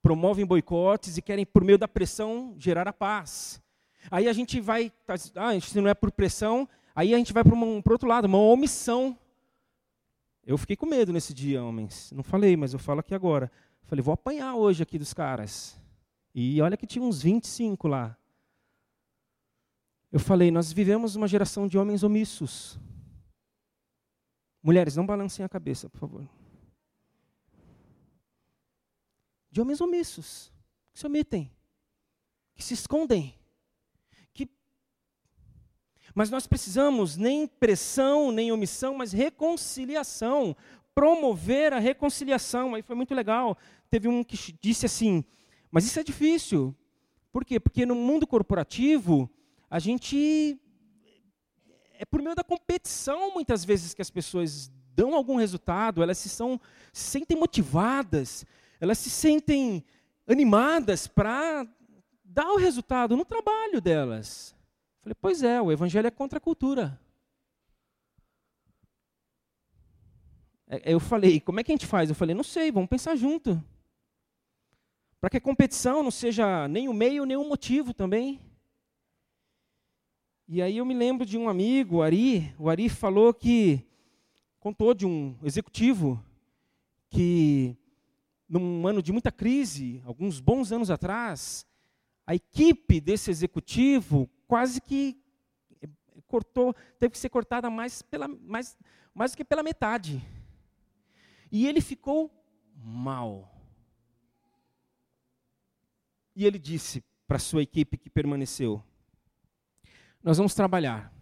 promovem 0.00 0.46
boicotes 0.46 1.16
e 1.16 1.22
querem, 1.22 1.44
por 1.44 1.64
meio 1.64 1.78
da 1.78 1.88
pressão, 1.88 2.54
gerar 2.56 2.86
a 2.86 2.92
paz. 2.92 3.60
Aí 4.08 4.28
a 4.28 4.32
gente 4.32 4.60
vai, 4.60 4.90
tá, 5.04 5.14
ah, 5.34 5.60
se 5.60 5.80
não 5.80 5.88
é 5.88 5.94
por 5.94 6.12
pressão, 6.12 6.68
aí 6.94 7.12
a 7.12 7.18
gente 7.18 7.32
vai 7.32 7.42
para 7.42 7.56
um 7.56 7.82
outro 7.84 8.08
lado, 8.08 8.26
uma 8.26 8.38
omissão. 8.38 9.18
Eu 10.46 10.56
fiquei 10.56 10.76
com 10.76 10.86
medo 10.86 11.12
nesse 11.12 11.34
dia, 11.34 11.60
homens. 11.60 12.12
Não 12.12 12.22
falei, 12.22 12.56
mas 12.56 12.72
eu 12.72 12.78
falo 12.78 13.00
aqui 13.00 13.16
agora. 13.16 13.50
Falei, 13.82 14.00
vou 14.00 14.14
apanhar 14.14 14.54
hoje 14.54 14.84
aqui 14.84 14.96
dos 14.96 15.12
caras. 15.12 15.76
E 16.32 16.62
olha 16.62 16.76
que 16.76 16.86
tinha 16.86 17.04
uns 17.04 17.20
25 17.20 17.88
lá. 17.88 18.16
Eu 20.12 20.20
falei, 20.20 20.50
nós 20.50 20.70
vivemos 20.70 21.16
uma 21.16 21.26
geração 21.26 21.66
de 21.66 21.78
homens 21.78 22.02
omissos. 22.02 22.78
Mulheres, 24.62 24.94
não 24.94 25.06
balancem 25.06 25.42
a 25.42 25.48
cabeça, 25.48 25.88
por 25.88 25.98
favor. 25.98 26.28
De 29.50 29.60
homens 29.60 29.80
omissos, 29.80 30.52
que 30.92 31.00
se 31.00 31.06
omitem, 31.06 31.50
que 32.54 32.62
se 32.62 32.74
escondem. 32.74 33.34
Que... 34.34 34.48
Mas 36.14 36.28
nós 36.28 36.46
precisamos 36.46 37.16
nem 37.16 37.46
pressão, 37.46 38.30
nem 38.30 38.52
omissão, 38.52 38.94
mas 38.94 39.12
reconciliação. 39.12 40.54
promover 40.94 41.72
a 41.72 41.78
reconciliação. 41.78 42.74
Aí 42.74 42.82
foi 42.82 42.94
muito 42.94 43.14
legal. 43.14 43.56
Teve 43.90 44.08
um 44.08 44.22
que 44.22 44.36
disse 44.60 44.84
assim: 44.84 45.24
mas 45.70 45.86
isso 45.86 45.98
é 45.98 46.04
difícil. 46.04 46.76
Por 47.32 47.46
quê? 47.46 47.58
Porque 47.58 47.86
no 47.86 47.94
mundo 47.94 48.26
corporativo, 48.26 49.28
a 49.72 49.78
gente. 49.78 50.60
É 51.94 52.04
por 52.04 52.20
meio 52.20 52.36
da 52.36 52.44
competição, 52.44 53.32
muitas 53.32 53.64
vezes, 53.64 53.94
que 53.94 54.02
as 54.02 54.10
pessoas 54.10 54.70
dão 54.94 55.14
algum 55.14 55.36
resultado, 55.36 56.02
elas 56.02 56.18
se, 56.18 56.28
são, 56.28 56.60
se 56.92 57.04
sentem 57.04 57.38
motivadas, 57.38 58.44
elas 58.78 58.98
se 58.98 59.08
sentem 59.08 59.82
animadas 60.26 61.06
para 61.06 61.66
dar 62.22 62.52
o 62.52 62.58
resultado 62.58 63.16
no 63.16 63.24
trabalho 63.24 63.80
delas. 63.80 64.54
Falei, 65.00 65.16
pois 65.18 65.42
é, 65.42 65.58
o 65.62 65.72
evangelho 65.72 66.06
é 66.06 66.10
contra 66.10 66.36
a 66.36 66.40
cultura. 66.40 67.00
É, 70.68 70.92
eu 70.92 71.00
falei, 71.00 71.40
como 71.40 71.60
é 71.60 71.64
que 71.64 71.72
a 71.72 71.74
gente 71.74 71.86
faz? 71.86 72.10
Eu 72.10 72.14
falei, 72.14 72.34
não 72.34 72.44
sei, 72.44 72.70
vamos 72.70 72.90
pensar 72.90 73.16
junto. 73.16 73.62
Para 75.18 75.30
que 75.30 75.38
a 75.38 75.40
competição 75.40 76.02
não 76.02 76.10
seja 76.10 76.68
nem 76.68 76.90
o 76.90 76.92
meio, 76.92 77.24
nem 77.24 77.38
o 77.38 77.48
motivo 77.48 77.94
também. 77.94 78.51
E 80.48 80.60
aí 80.60 80.76
eu 80.76 80.84
me 80.84 80.94
lembro 80.94 81.24
de 81.24 81.38
um 81.38 81.48
amigo, 81.48 81.96
o 81.96 82.02
Ari, 82.02 82.54
o 82.58 82.68
Ari 82.68 82.88
falou 82.88 83.32
que, 83.32 83.86
contou 84.58 84.92
de 84.92 85.06
um 85.06 85.36
executivo 85.42 86.22
que, 87.08 87.76
num 88.48 88.86
ano 88.86 89.02
de 89.02 89.12
muita 89.12 89.30
crise, 89.30 90.02
alguns 90.04 90.40
bons 90.40 90.72
anos 90.72 90.90
atrás, 90.90 91.66
a 92.26 92.34
equipe 92.34 93.00
desse 93.00 93.30
executivo 93.30 94.28
quase 94.46 94.80
que 94.80 95.16
cortou, 96.26 96.74
teve 96.98 97.12
que 97.12 97.18
ser 97.18 97.28
cortada 97.28 97.68
mais, 97.70 98.02
pela, 98.02 98.26
mais, 98.26 98.76
mais 99.14 99.32
do 99.32 99.36
que 99.36 99.44
pela 99.44 99.62
metade. 99.62 100.22
E 101.50 101.66
ele 101.66 101.80
ficou 101.80 102.30
mal. 102.74 103.50
E 106.34 106.46
ele 106.46 106.58
disse 106.58 107.04
para 107.26 107.38
sua 107.38 107.62
equipe 107.62 107.98
que 107.98 108.08
permaneceu: 108.08 108.82
Nós 110.22 110.36
vamos 110.36 110.54
trabalhar. 110.54 111.12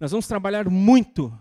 Nós 0.00 0.10
vamos 0.10 0.26
trabalhar 0.26 0.68
muito. 0.68 1.32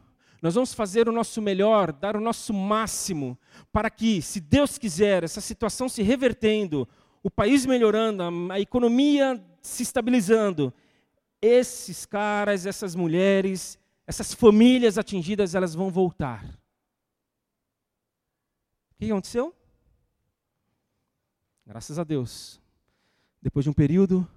Nós 0.41 0.55
vamos 0.55 0.73
fazer 0.73 1.07
o 1.07 1.11
nosso 1.11 1.41
melhor, 1.41 1.91
dar 1.93 2.17
o 2.17 2.19
nosso 2.19 2.53
máximo, 2.53 3.39
para 3.71 3.89
que, 3.89 4.21
se 4.21 4.41
Deus 4.41 4.77
quiser, 4.77 5.23
essa 5.23 5.39
situação 5.39 5.87
se 5.87 6.03
revertendo, 6.03 6.87
o 7.23 7.31
país 7.31 7.65
melhorando, 7.65 8.23
a, 8.51 8.59
economia 8.59 9.41
se 9.61 9.83
estabilizando, 9.83 10.73
esses 11.41 12.05
caras, 12.05 12.65
essas 12.65 12.93
mulheres, 12.93 13.79
essas 14.05 14.33
famílias 14.33 14.97
atingidas, 14.97 15.55
elas 15.55 15.73
vão 15.73 15.89
voltar. 15.89 16.43
O 18.91 18.99
que 18.99 19.09
aconteceu? 19.09 19.55
Graças 21.65 21.97
a 21.97 22.03
Deus. 22.03 22.61
Depois 23.41 23.63
de 23.63 23.69
um 23.69 23.73
período, 23.73 24.27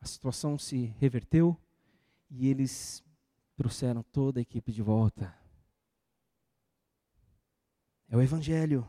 a 0.00 0.06
situação 0.06 0.58
se 0.58 0.86
reverteu 0.98 1.56
e 2.30 2.48
eles 2.48 3.04
trouxeram 3.56 4.02
toda 4.02 4.40
a 4.40 4.42
equipe 4.42 4.72
de 4.72 4.82
volta. 4.82 5.34
É 8.08 8.16
o 8.16 8.22
Evangelho. 8.22 8.88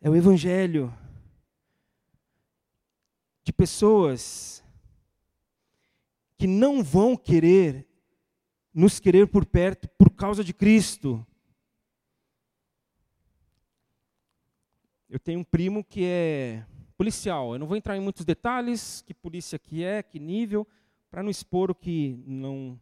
É 0.00 0.08
o 0.08 0.14
Evangelho 0.14 0.92
de 3.42 3.52
pessoas 3.52 4.62
que 6.36 6.46
não 6.46 6.82
vão 6.82 7.16
querer 7.16 7.86
nos 8.72 9.00
querer 9.00 9.26
por 9.26 9.44
perto 9.44 9.88
por 9.98 10.10
causa 10.10 10.44
de 10.44 10.54
Cristo, 10.54 11.26
Eu 15.10 15.18
tenho 15.18 15.40
um 15.40 15.44
primo 15.44 15.82
que 15.82 16.04
é 16.04 16.66
policial. 16.98 17.52
Eu 17.52 17.60
não 17.60 17.66
vou 17.68 17.76
entrar 17.76 17.96
em 17.96 18.00
muitos 18.00 18.24
detalhes, 18.24 19.02
que 19.06 19.14
polícia 19.14 19.56
que 19.56 19.84
é, 19.84 20.02
que 20.02 20.18
nível, 20.18 20.66
para 21.08 21.22
não 21.22 21.30
expor 21.30 21.70
o 21.70 21.74
que 21.74 22.20
não 22.26 22.78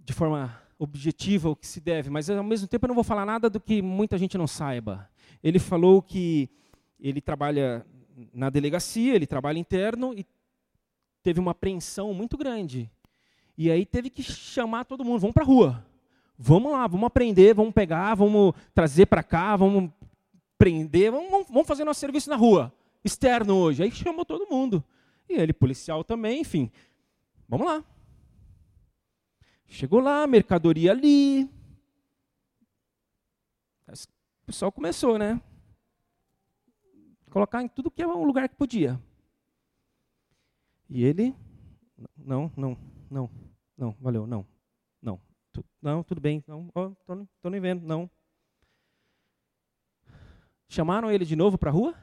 de 0.00 0.12
forma 0.12 0.60
objetiva 0.76 1.48
o 1.48 1.54
que 1.54 1.64
se 1.64 1.80
deve, 1.80 2.10
mas 2.10 2.28
ao 2.28 2.42
mesmo 2.42 2.66
tempo 2.66 2.84
eu 2.84 2.88
não 2.88 2.94
vou 2.96 3.04
falar 3.04 3.24
nada 3.24 3.48
do 3.48 3.60
que 3.60 3.80
muita 3.80 4.18
gente 4.18 4.36
não 4.36 4.48
saiba. 4.48 5.08
Ele 5.40 5.60
falou 5.60 6.02
que 6.02 6.50
ele 6.98 7.20
trabalha 7.20 7.86
na 8.34 8.50
delegacia, 8.50 9.14
ele 9.14 9.26
trabalha 9.26 9.60
interno 9.60 10.12
e 10.12 10.26
teve 11.22 11.38
uma 11.38 11.52
apreensão 11.52 12.12
muito 12.12 12.36
grande. 12.36 12.90
E 13.56 13.70
aí 13.70 13.86
teve 13.86 14.10
que 14.10 14.24
chamar 14.24 14.84
todo 14.84 15.04
mundo, 15.04 15.20
vamos 15.20 15.34
para 15.34 15.44
a 15.44 15.46
rua. 15.46 15.86
Vamos 16.36 16.72
lá, 16.72 16.84
vamos 16.88 17.06
aprender, 17.06 17.54
vamos 17.54 17.72
pegar, 17.72 18.16
vamos 18.16 18.52
trazer 18.74 19.06
para 19.06 19.22
cá, 19.22 19.54
vamos 19.54 19.88
prender, 20.62 21.10
vamos, 21.10 21.48
vamos 21.48 21.66
fazer 21.66 21.82
nosso 21.82 21.98
serviço 21.98 22.30
na 22.30 22.36
rua, 22.36 22.72
externo 23.04 23.56
hoje. 23.56 23.82
Aí 23.82 23.90
chamou 23.90 24.24
todo 24.24 24.48
mundo. 24.48 24.84
E 25.28 25.32
ele, 25.32 25.52
policial 25.52 26.04
também, 26.04 26.42
enfim. 26.42 26.70
Vamos 27.48 27.66
lá. 27.66 27.84
Chegou 29.66 29.98
lá, 29.98 30.24
mercadoria 30.24 30.92
ali. 30.92 31.50
O 33.88 34.46
pessoal 34.46 34.70
começou, 34.70 35.18
né? 35.18 35.40
Colocar 37.28 37.60
em 37.60 37.66
tudo 37.66 37.90
que 37.90 38.00
é 38.00 38.06
um 38.06 38.22
lugar 38.22 38.48
que 38.48 38.54
podia. 38.54 39.02
E 40.88 41.02
ele, 41.02 41.34
não, 42.16 42.52
não, 42.56 42.78
não, 43.10 43.30
não, 43.76 43.96
valeu, 44.00 44.28
não, 44.28 44.46
não, 45.02 45.20
tu, 45.52 45.64
não, 45.80 46.04
tudo 46.04 46.20
bem, 46.20 46.44
não, 46.46 46.70
oh, 46.72 46.90
tô, 47.04 47.26
tô 47.40 47.50
nem 47.50 47.60
vendo, 47.60 47.84
não, 47.84 48.08
Chamaram 50.72 51.10
ele 51.10 51.26
de 51.26 51.36
novo 51.36 51.58
para 51.58 51.68
a 51.68 51.72
rua? 51.72 51.94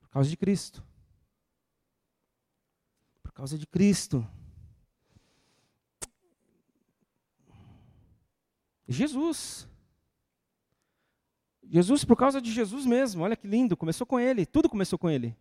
Por 0.00 0.08
causa 0.08 0.30
de 0.30 0.34
Cristo. 0.34 0.82
Por 3.22 3.30
causa 3.32 3.58
de 3.58 3.66
Cristo. 3.66 4.26
Jesus. 8.88 9.68
Jesus, 11.64 12.02
por 12.02 12.16
causa 12.16 12.40
de 12.40 12.50
Jesus 12.50 12.86
mesmo, 12.86 13.24
olha 13.24 13.36
que 13.36 13.46
lindo, 13.46 13.76
começou 13.76 14.06
com 14.06 14.18
ele, 14.18 14.46
tudo 14.46 14.70
começou 14.70 14.98
com 14.98 15.10
ele. 15.10 15.36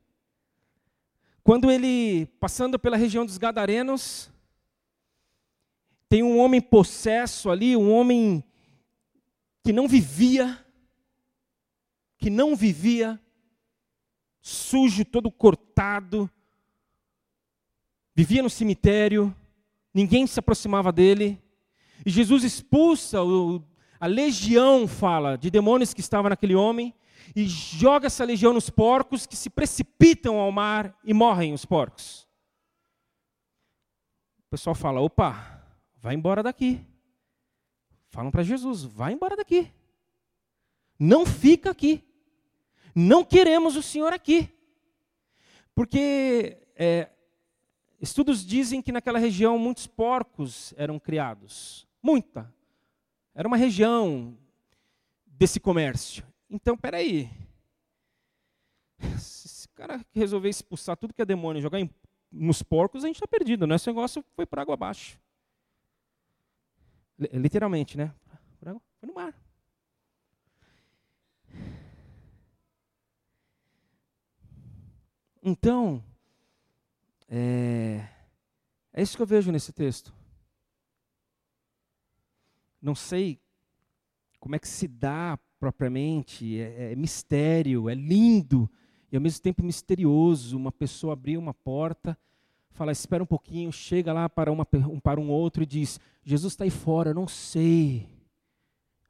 Quando 1.41 1.71
ele, 1.71 2.25
passando 2.37 2.77
pela 2.77 2.97
região 2.97 3.25
dos 3.25 3.37
Gadarenos, 3.37 4.29
tem 6.09 6.21
um 6.21 6.37
homem 6.37 6.59
possesso 6.59 7.49
ali, 7.49 7.77
um 7.77 7.89
homem 7.89 8.43
que 9.67 9.73
não 9.73 9.85
vivia, 9.85 10.65
que 12.17 12.29
não 12.29 12.55
vivia, 12.55 13.21
sujo, 14.39 15.03
todo 15.03 15.29
cortado, 15.29 16.31
vivia 18.15 18.41
no 18.41 18.49
cemitério, 18.49 19.35
ninguém 19.93 20.25
se 20.25 20.39
aproximava 20.39 20.89
dele, 20.89 21.37
e 22.05 22.09
Jesus 22.09 22.45
expulsa 22.45 23.21
o, 23.21 23.61
a 23.99 24.07
legião, 24.07 24.87
fala, 24.87 25.37
de 25.37 25.51
demônios 25.51 25.93
que 25.93 25.99
estava 25.99 26.29
naquele 26.29 26.55
homem, 26.55 26.95
e 27.35 27.45
joga 27.45 28.07
essa 28.07 28.23
legião 28.23 28.53
nos 28.53 28.69
porcos 28.69 29.25
que 29.25 29.35
se 29.35 29.49
precipitam 29.49 30.37
ao 30.37 30.49
mar 30.49 30.97
e 31.03 31.13
morrem 31.13 31.51
os 31.51 31.65
porcos. 31.65 32.25
O 34.45 34.49
pessoal 34.49 34.73
fala: 34.73 35.01
opa, 35.01 35.61
vai 35.97 36.15
embora 36.15 36.41
daqui. 36.41 36.85
Falam 38.09 38.31
para 38.31 38.43
Jesus: 38.43 38.83
vai 38.83 39.13
embora 39.13 39.35
daqui. 39.35 39.71
Não 40.99 41.25
fica 41.25 41.71
aqui. 41.71 42.03
Não 42.95 43.23
queremos 43.23 43.75
o 43.75 43.83
Senhor 43.83 44.11
aqui. 44.11 44.49
Porque 45.75 46.57
é, 46.75 47.09
estudos 48.01 48.45
dizem 48.45 48.81
que 48.81 48.91
naquela 48.91 49.19
região 49.19 49.59
muitos 49.59 49.85
porcos 49.85 50.73
eram 50.75 50.99
criados. 50.99 51.87
Muita. 52.01 52.51
Era 53.35 53.47
uma 53.47 53.57
região 53.57 54.35
desse 55.25 55.59
comércio. 55.59 56.25
Então, 56.49 56.75
peraí. 56.75 57.29
Se 59.19 59.47
esse 59.47 59.67
cara 59.69 60.03
resolver 60.15 60.49
expulsar 60.49 60.97
tudo 60.97 61.13
que 61.13 61.21
é 61.21 61.25
demônio 61.25 61.59
e 61.59 61.61
jogar 61.61 61.79
em, 61.79 61.89
nos 62.31 62.63
porcos, 62.63 63.03
a 63.03 63.07
gente 63.07 63.17
está 63.17 63.27
perdido. 63.27 63.67
Né? 63.67 63.75
Esse 63.75 63.87
negócio 63.87 64.25
foi 64.35 64.45
para 64.45 64.63
água 64.63 64.73
abaixo. 64.73 65.19
Literalmente, 67.17 67.97
né? 67.97 68.13
Foi 68.99 69.07
no 69.07 69.13
mar. 69.13 69.33
Então, 75.41 76.03
é, 77.29 78.07
é 78.91 79.01
isso 79.01 79.15
que 79.15 79.21
eu 79.21 79.27
vejo 79.27 79.51
nesse 79.51 79.71
texto. 79.71 80.13
Não 82.81 82.95
sei 82.95 83.39
como 84.39 84.55
é 84.55 84.59
que 84.59 84.67
se 84.67 84.87
dá 84.87 85.39
propriamente, 85.59 86.59
é, 86.59 86.91
é, 86.91 86.95
mistério, 86.95 87.89
é 87.89 87.95
lindo 87.95 88.69
e 89.11 89.15
ao 89.15 89.21
mesmo 89.21 89.41
tempo 89.41 89.63
misterioso. 89.63 90.57
Uma 90.57 90.71
pessoa 90.71 91.13
abrir 91.13 91.37
uma 91.37 91.53
porta, 91.53 92.17
fala, 92.71 92.91
espera 92.91 93.23
um 93.23 93.27
pouquinho, 93.27 93.71
chega 93.71 94.11
lá 94.11 94.27
para, 94.27 94.51
uma, 94.51 94.67
um, 94.73 94.99
para 94.99 95.19
um 95.19 95.29
outro 95.29 95.63
e 95.63 95.65
diz: 95.65 95.99
Jesus 96.29 96.51
está 96.51 96.65
aí 96.65 96.69
fora, 96.69 97.11
eu 97.11 97.13
não 97.13 97.25
sei. 97.25 98.05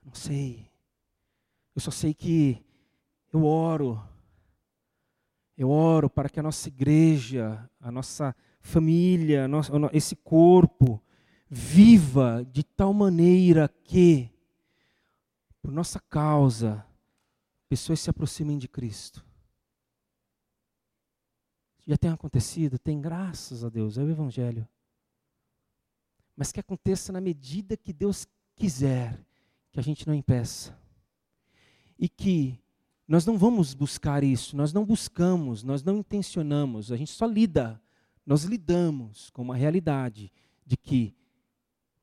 Não 0.05 0.13
sei. 0.13 0.70
Eu 1.74 1.82
só 1.82 1.89
sei 1.89 2.13
que 2.13 2.63
eu 3.34 3.43
oro. 3.43 3.99
Eu 5.57 5.72
oro 5.72 6.11
para 6.11 6.30
que 6.30 6.39
a 6.39 6.43
nossa 6.43 6.68
igreja, 6.68 7.68
a 7.80 7.91
nossa 7.91 8.36
família, 8.61 9.49
esse 9.93 10.15
corpo, 10.15 11.03
viva 11.49 12.45
de 12.51 12.63
tal 12.63 12.93
maneira 12.93 13.68
que, 13.84 14.30
por 15.59 15.72
nossa 15.72 15.99
causa, 15.99 16.86
pessoas 17.68 17.99
se 17.99 18.11
aproximem 18.11 18.59
de 18.59 18.68
Cristo. 18.68 19.26
Já 21.88 21.97
tem 21.97 22.11
acontecido? 22.11 22.78
Tem, 22.78 23.01
graças 23.01 23.63
a 23.63 23.70
Deus, 23.70 23.97
é 23.97 24.03
o 24.03 24.09
Evangelho. 24.11 24.68
Mas 26.38 26.52
que 26.52 26.60
aconteça 26.60 27.12
na 27.12 27.20
medida 27.20 27.76
que 27.76 27.92
Deus 27.92 28.28
quiser, 28.56 29.20
que 29.72 29.80
a 29.80 29.84
gente 29.84 30.08
não 30.08 30.14
impeça. 30.14 30.80
E 32.00 32.08
que 32.08 32.58
nós 33.08 33.26
não 33.26 33.38
vamos 33.38 33.74
buscar 33.74 34.24
isso, 34.24 34.56
nós 34.56 34.72
não 34.72 34.86
buscamos, 34.86 35.64
nós 35.64 35.84
não 35.84 35.98
intencionamos, 35.98 36.92
a 36.92 36.96
gente 36.96 37.12
só 37.12 37.26
lida, 37.26 37.82
nós 38.26 38.44
lidamos 38.44 39.32
com 39.32 39.42
uma 39.42 39.56
realidade 39.56 40.32
de 40.64 40.78
que 40.78 41.16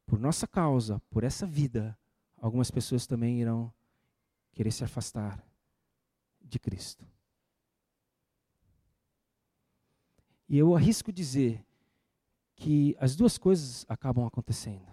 por 0.07 0.18
nossa 0.18 0.47
causa, 0.47 1.01
por 1.11 1.22
essa 1.22 1.47
vida, 1.47 1.97
algumas 2.37 2.70
pessoas 2.70 3.07
também 3.07 3.41
irão 3.41 3.72
querer 4.53 4.70
se 4.70 4.85
afastar 4.85 5.43
de 6.43 6.59
Cristo. 6.59 7.07
E 10.49 10.59
eu 10.59 10.74
arrisco 10.74 11.12
dizer 11.12 11.64
que 12.57 12.96
as 12.98 13.16
duas 13.16 13.38
coisas 13.38 13.84
acabam 13.88 14.26
acontecendo. 14.26 14.86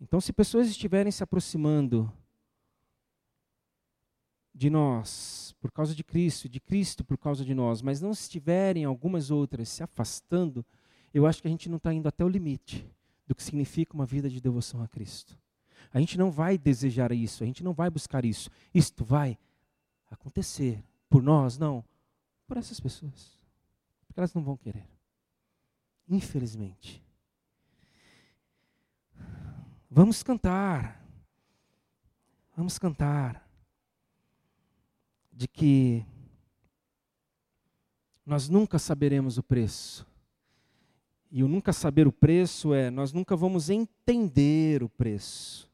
Então, 0.00 0.20
se 0.20 0.32
pessoas 0.32 0.68
estiverem 0.68 1.12
se 1.12 1.22
aproximando 1.22 2.12
de 4.54 4.68
nós 4.68 5.54
por 5.60 5.70
causa 5.70 5.94
de 5.94 6.02
Cristo, 6.02 6.48
de 6.48 6.60
Cristo 6.60 7.04
por 7.04 7.16
causa 7.16 7.44
de 7.44 7.54
nós, 7.54 7.80
mas 7.80 8.00
não 8.00 8.10
estiverem 8.10 8.84
algumas 8.84 9.30
outras 9.30 9.68
se 9.68 9.82
afastando, 9.82 10.66
eu 11.14 11.26
acho 11.26 11.40
que 11.40 11.48
a 11.48 11.50
gente 11.50 11.68
não 11.68 11.76
está 11.76 11.92
indo 11.94 12.08
até 12.08 12.24
o 12.24 12.28
limite 12.28 12.90
do 13.26 13.34
que 13.34 13.42
significa 13.42 13.94
uma 13.94 14.04
vida 14.04 14.28
de 14.28 14.40
devoção 14.40 14.82
a 14.82 14.88
Cristo. 14.88 15.38
A 15.92 16.00
gente 16.00 16.18
não 16.18 16.30
vai 16.30 16.58
desejar 16.58 17.12
isso, 17.12 17.42
a 17.42 17.46
gente 17.46 17.62
não 17.62 17.72
vai 17.72 17.88
buscar 17.88 18.24
isso. 18.24 18.50
Isto 18.74 19.04
vai 19.04 19.38
acontecer 20.10 20.82
por 21.08 21.22
nós, 21.22 21.58
não, 21.58 21.84
por 22.46 22.56
essas 22.56 22.80
pessoas. 22.80 23.38
Porque 24.06 24.18
elas 24.18 24.34
não 24.34 24.42
vão 24.42 24.56
querer. 24.56 24.91
Infelizmente. 26.08 27.02
Vamos 29.90 30.22
cantar. 30.22 31.04
Vamos 32.56 32.78
cantar. 32.78 33.48
De 35.32 35.48
que 35.48 36.04
nós 38.24 38.48
nunca 38.48 38.78
saberemos 38.78 39.38
o 39.38 39.42
preço 39.42 40.06
e 41.34 41.42
o 41.42 41.48
nunca 41.48 41.72
saber 41.72 42.06
o 42.06 42.12
preço 42.12 42.74
é 42.74 42.90
nós 42.90 43.10
nunca 43.10 43.34
vamos 43.34 43.70
entender 43.70 44.82
o 44.82 44.88
preço. 44.88 45.66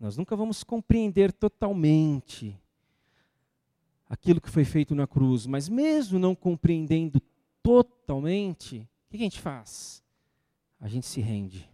Nós 0.00 0.16
nunca 0.16 0.34
vamos 0.34 0.64
compreender 0.64 1.32
totalmente 1.32 2.60
aquilo 4.08 4.40
que 4.40 4.50
foi 4.50 4.64
feito 4.64 4.96
na 4.96 5.06
cruz, 5.06 5.46
mas 5.46 5.68
mesmo 5.68 6.18
não 6.18 6.34
compreendendo 6.34 7.22
totalmente, 7.62 8.88
o 9.06 9.10
que 9.10 9.16
a 9.16 9.20
gente 9.20 9.40
faz? 9.40 10.02
A 10.80 10.88
gente 10.88 11.06
se 11.06 11.20
rende. 11.20 11.70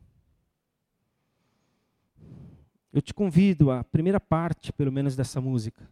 Eu 2.93 3.03
te 3.03 3.15
convido 3.15 3.71
à 3.71 3.85
primeira 3.85 4.19
parte, 4.19 4.73
pelo 4.73 4.91
menos, 4.91 5.15
dessa 5.15 5.41
música. 5.41 5.89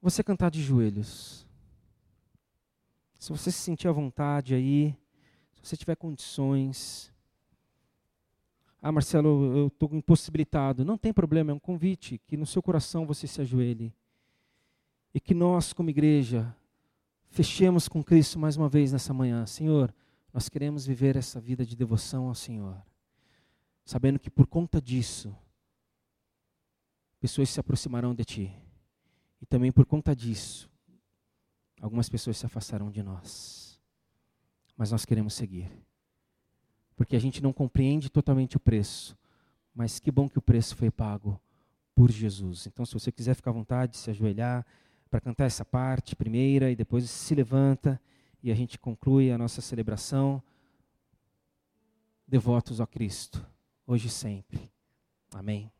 Você 0.00 0.22
cantar 0.22 0.50
de 0.50 0.62
joelhos. 0.62 1.46
Se 3.18 3.30
você 3.30 3.52
se 3.52 3.58
sentir 3.58 3.88
à 3.88 3.92
vontade 3.92 4.54
aí, 4.54 4.96
se 5.52 5.60
você 5.62 5.76
tiver 5.76 5.96
condições. 5.96 7.12
Ah, 8.80 8.90
Marcelo, 8.90 9.56
eu 9.56 9.66
estou 9.68 9.88
impossibilitado. 9.92 10.84
Não 10.84 10.98
tem 10.98 11.12
problema, 11.12 11.52
é 11.52 11.54
um 11.54 11.58
convite 11.58 12.18
que 12.26 12.36
no 12.36 12.44
seu 12.44 12.60
coração 12.60 13.06
você 13.06 13.28
se 13.28 13.40
ajoelhe. 13.40 13.94
E 15.14 15.20
que 15.20 15.34
nós, 15.34 15.72
como 15.72 15.90
igreja, 15.90 16.54
fechemos 17.28 17.88
com 17.88 18.02
Cristo 18.02 18.38
mais 18.38 18.56
uma 18.56 18.68
vez 18.68 18.92
nessa 18.92 19.12
manhã. 19.12 19.46
Senhor, 19.46 19.94
nós 20.32 20.48
queremos 20.48 20.86
viver 20.86 21.16
essa 21.16 21.40
vida 21.40 21.64
de 21.64 21.76
devoção 21.76 22.28
ao 22.28 22.34
Senhor. 22.34 22.80
Sabendo 23.84 24.18
que 24.18 24.30
por 24.30 24.46
conta 24.46 24.80
disso, 24.80 25.34
pessoas 27.20 27.50
se 27.50 27.60
aproximarão 27.60 28.14
de 28.14 28.24
Ti. 28.24 28.52
E 29.40 29.46
também 29.46 29.72
por 29.72 29.84
conta 29.84 30.14
disso, 30.14 30.70
algumas 31.80 32.08
pessoas 32.08 32.38
se 32.38 32.46
afastarão 32.46 32.90
de 32.90 33.02
nós. 33.02 33.80
Mas 34.76 34.92
nós 34.92 35.04
queremos 35.04 35.34
seguir. 35.34 35.70
Porque 36.96 37.16
a 37.16 37.18
gente 37.18 37.42
não 37.42 37.52
compreende 37.52 38.08
totalmente 38.08 38.56
o 38.56 38.60
preço. 38.60 39.16
Mas 39.74 39.98
que 39.98 40.10
bom 40.10 40.28
que 40.28 40.38
o 40.38 40.42
preço 40.42 40.76
foi 40.76 40.90
pago 40.90 41.40
por 41.94 42.10
Jesus. 42.10 42.66
Então, 42.66 42.86
se 42.86 42.94
você 42.94 43.10
quiser 43.10 43.34
ficar 43.34 43.50
à 43.50 43.54
vontade, 43.54 43.96
se 43.96 44.10
ajoelhar 44.10 44.64
para 45.12 45.20
cantar 45.20 45.44
essa 45.44 45.62
parte 45.62 46.16
primeira 46.16 46.70
e 46.70 46.74
depois 46.74 47.08
se 47.10 47.34
levanta 47.34 48.00
e 48.42 48.50
a 48.50 48.54
gente 48.54 48.78
conclui 48.78 49.30
a 49.30 49.36
nossa 49.36 49.60
celebração 49.60 50.42
devotos 52.26 52.80
a 52.80 52.86
Cristo, 52.86 53.46
hoje 53.86 54.06
e 54.06 54.10
sempre. 54.10 54.72
Amém. 55.34 55.70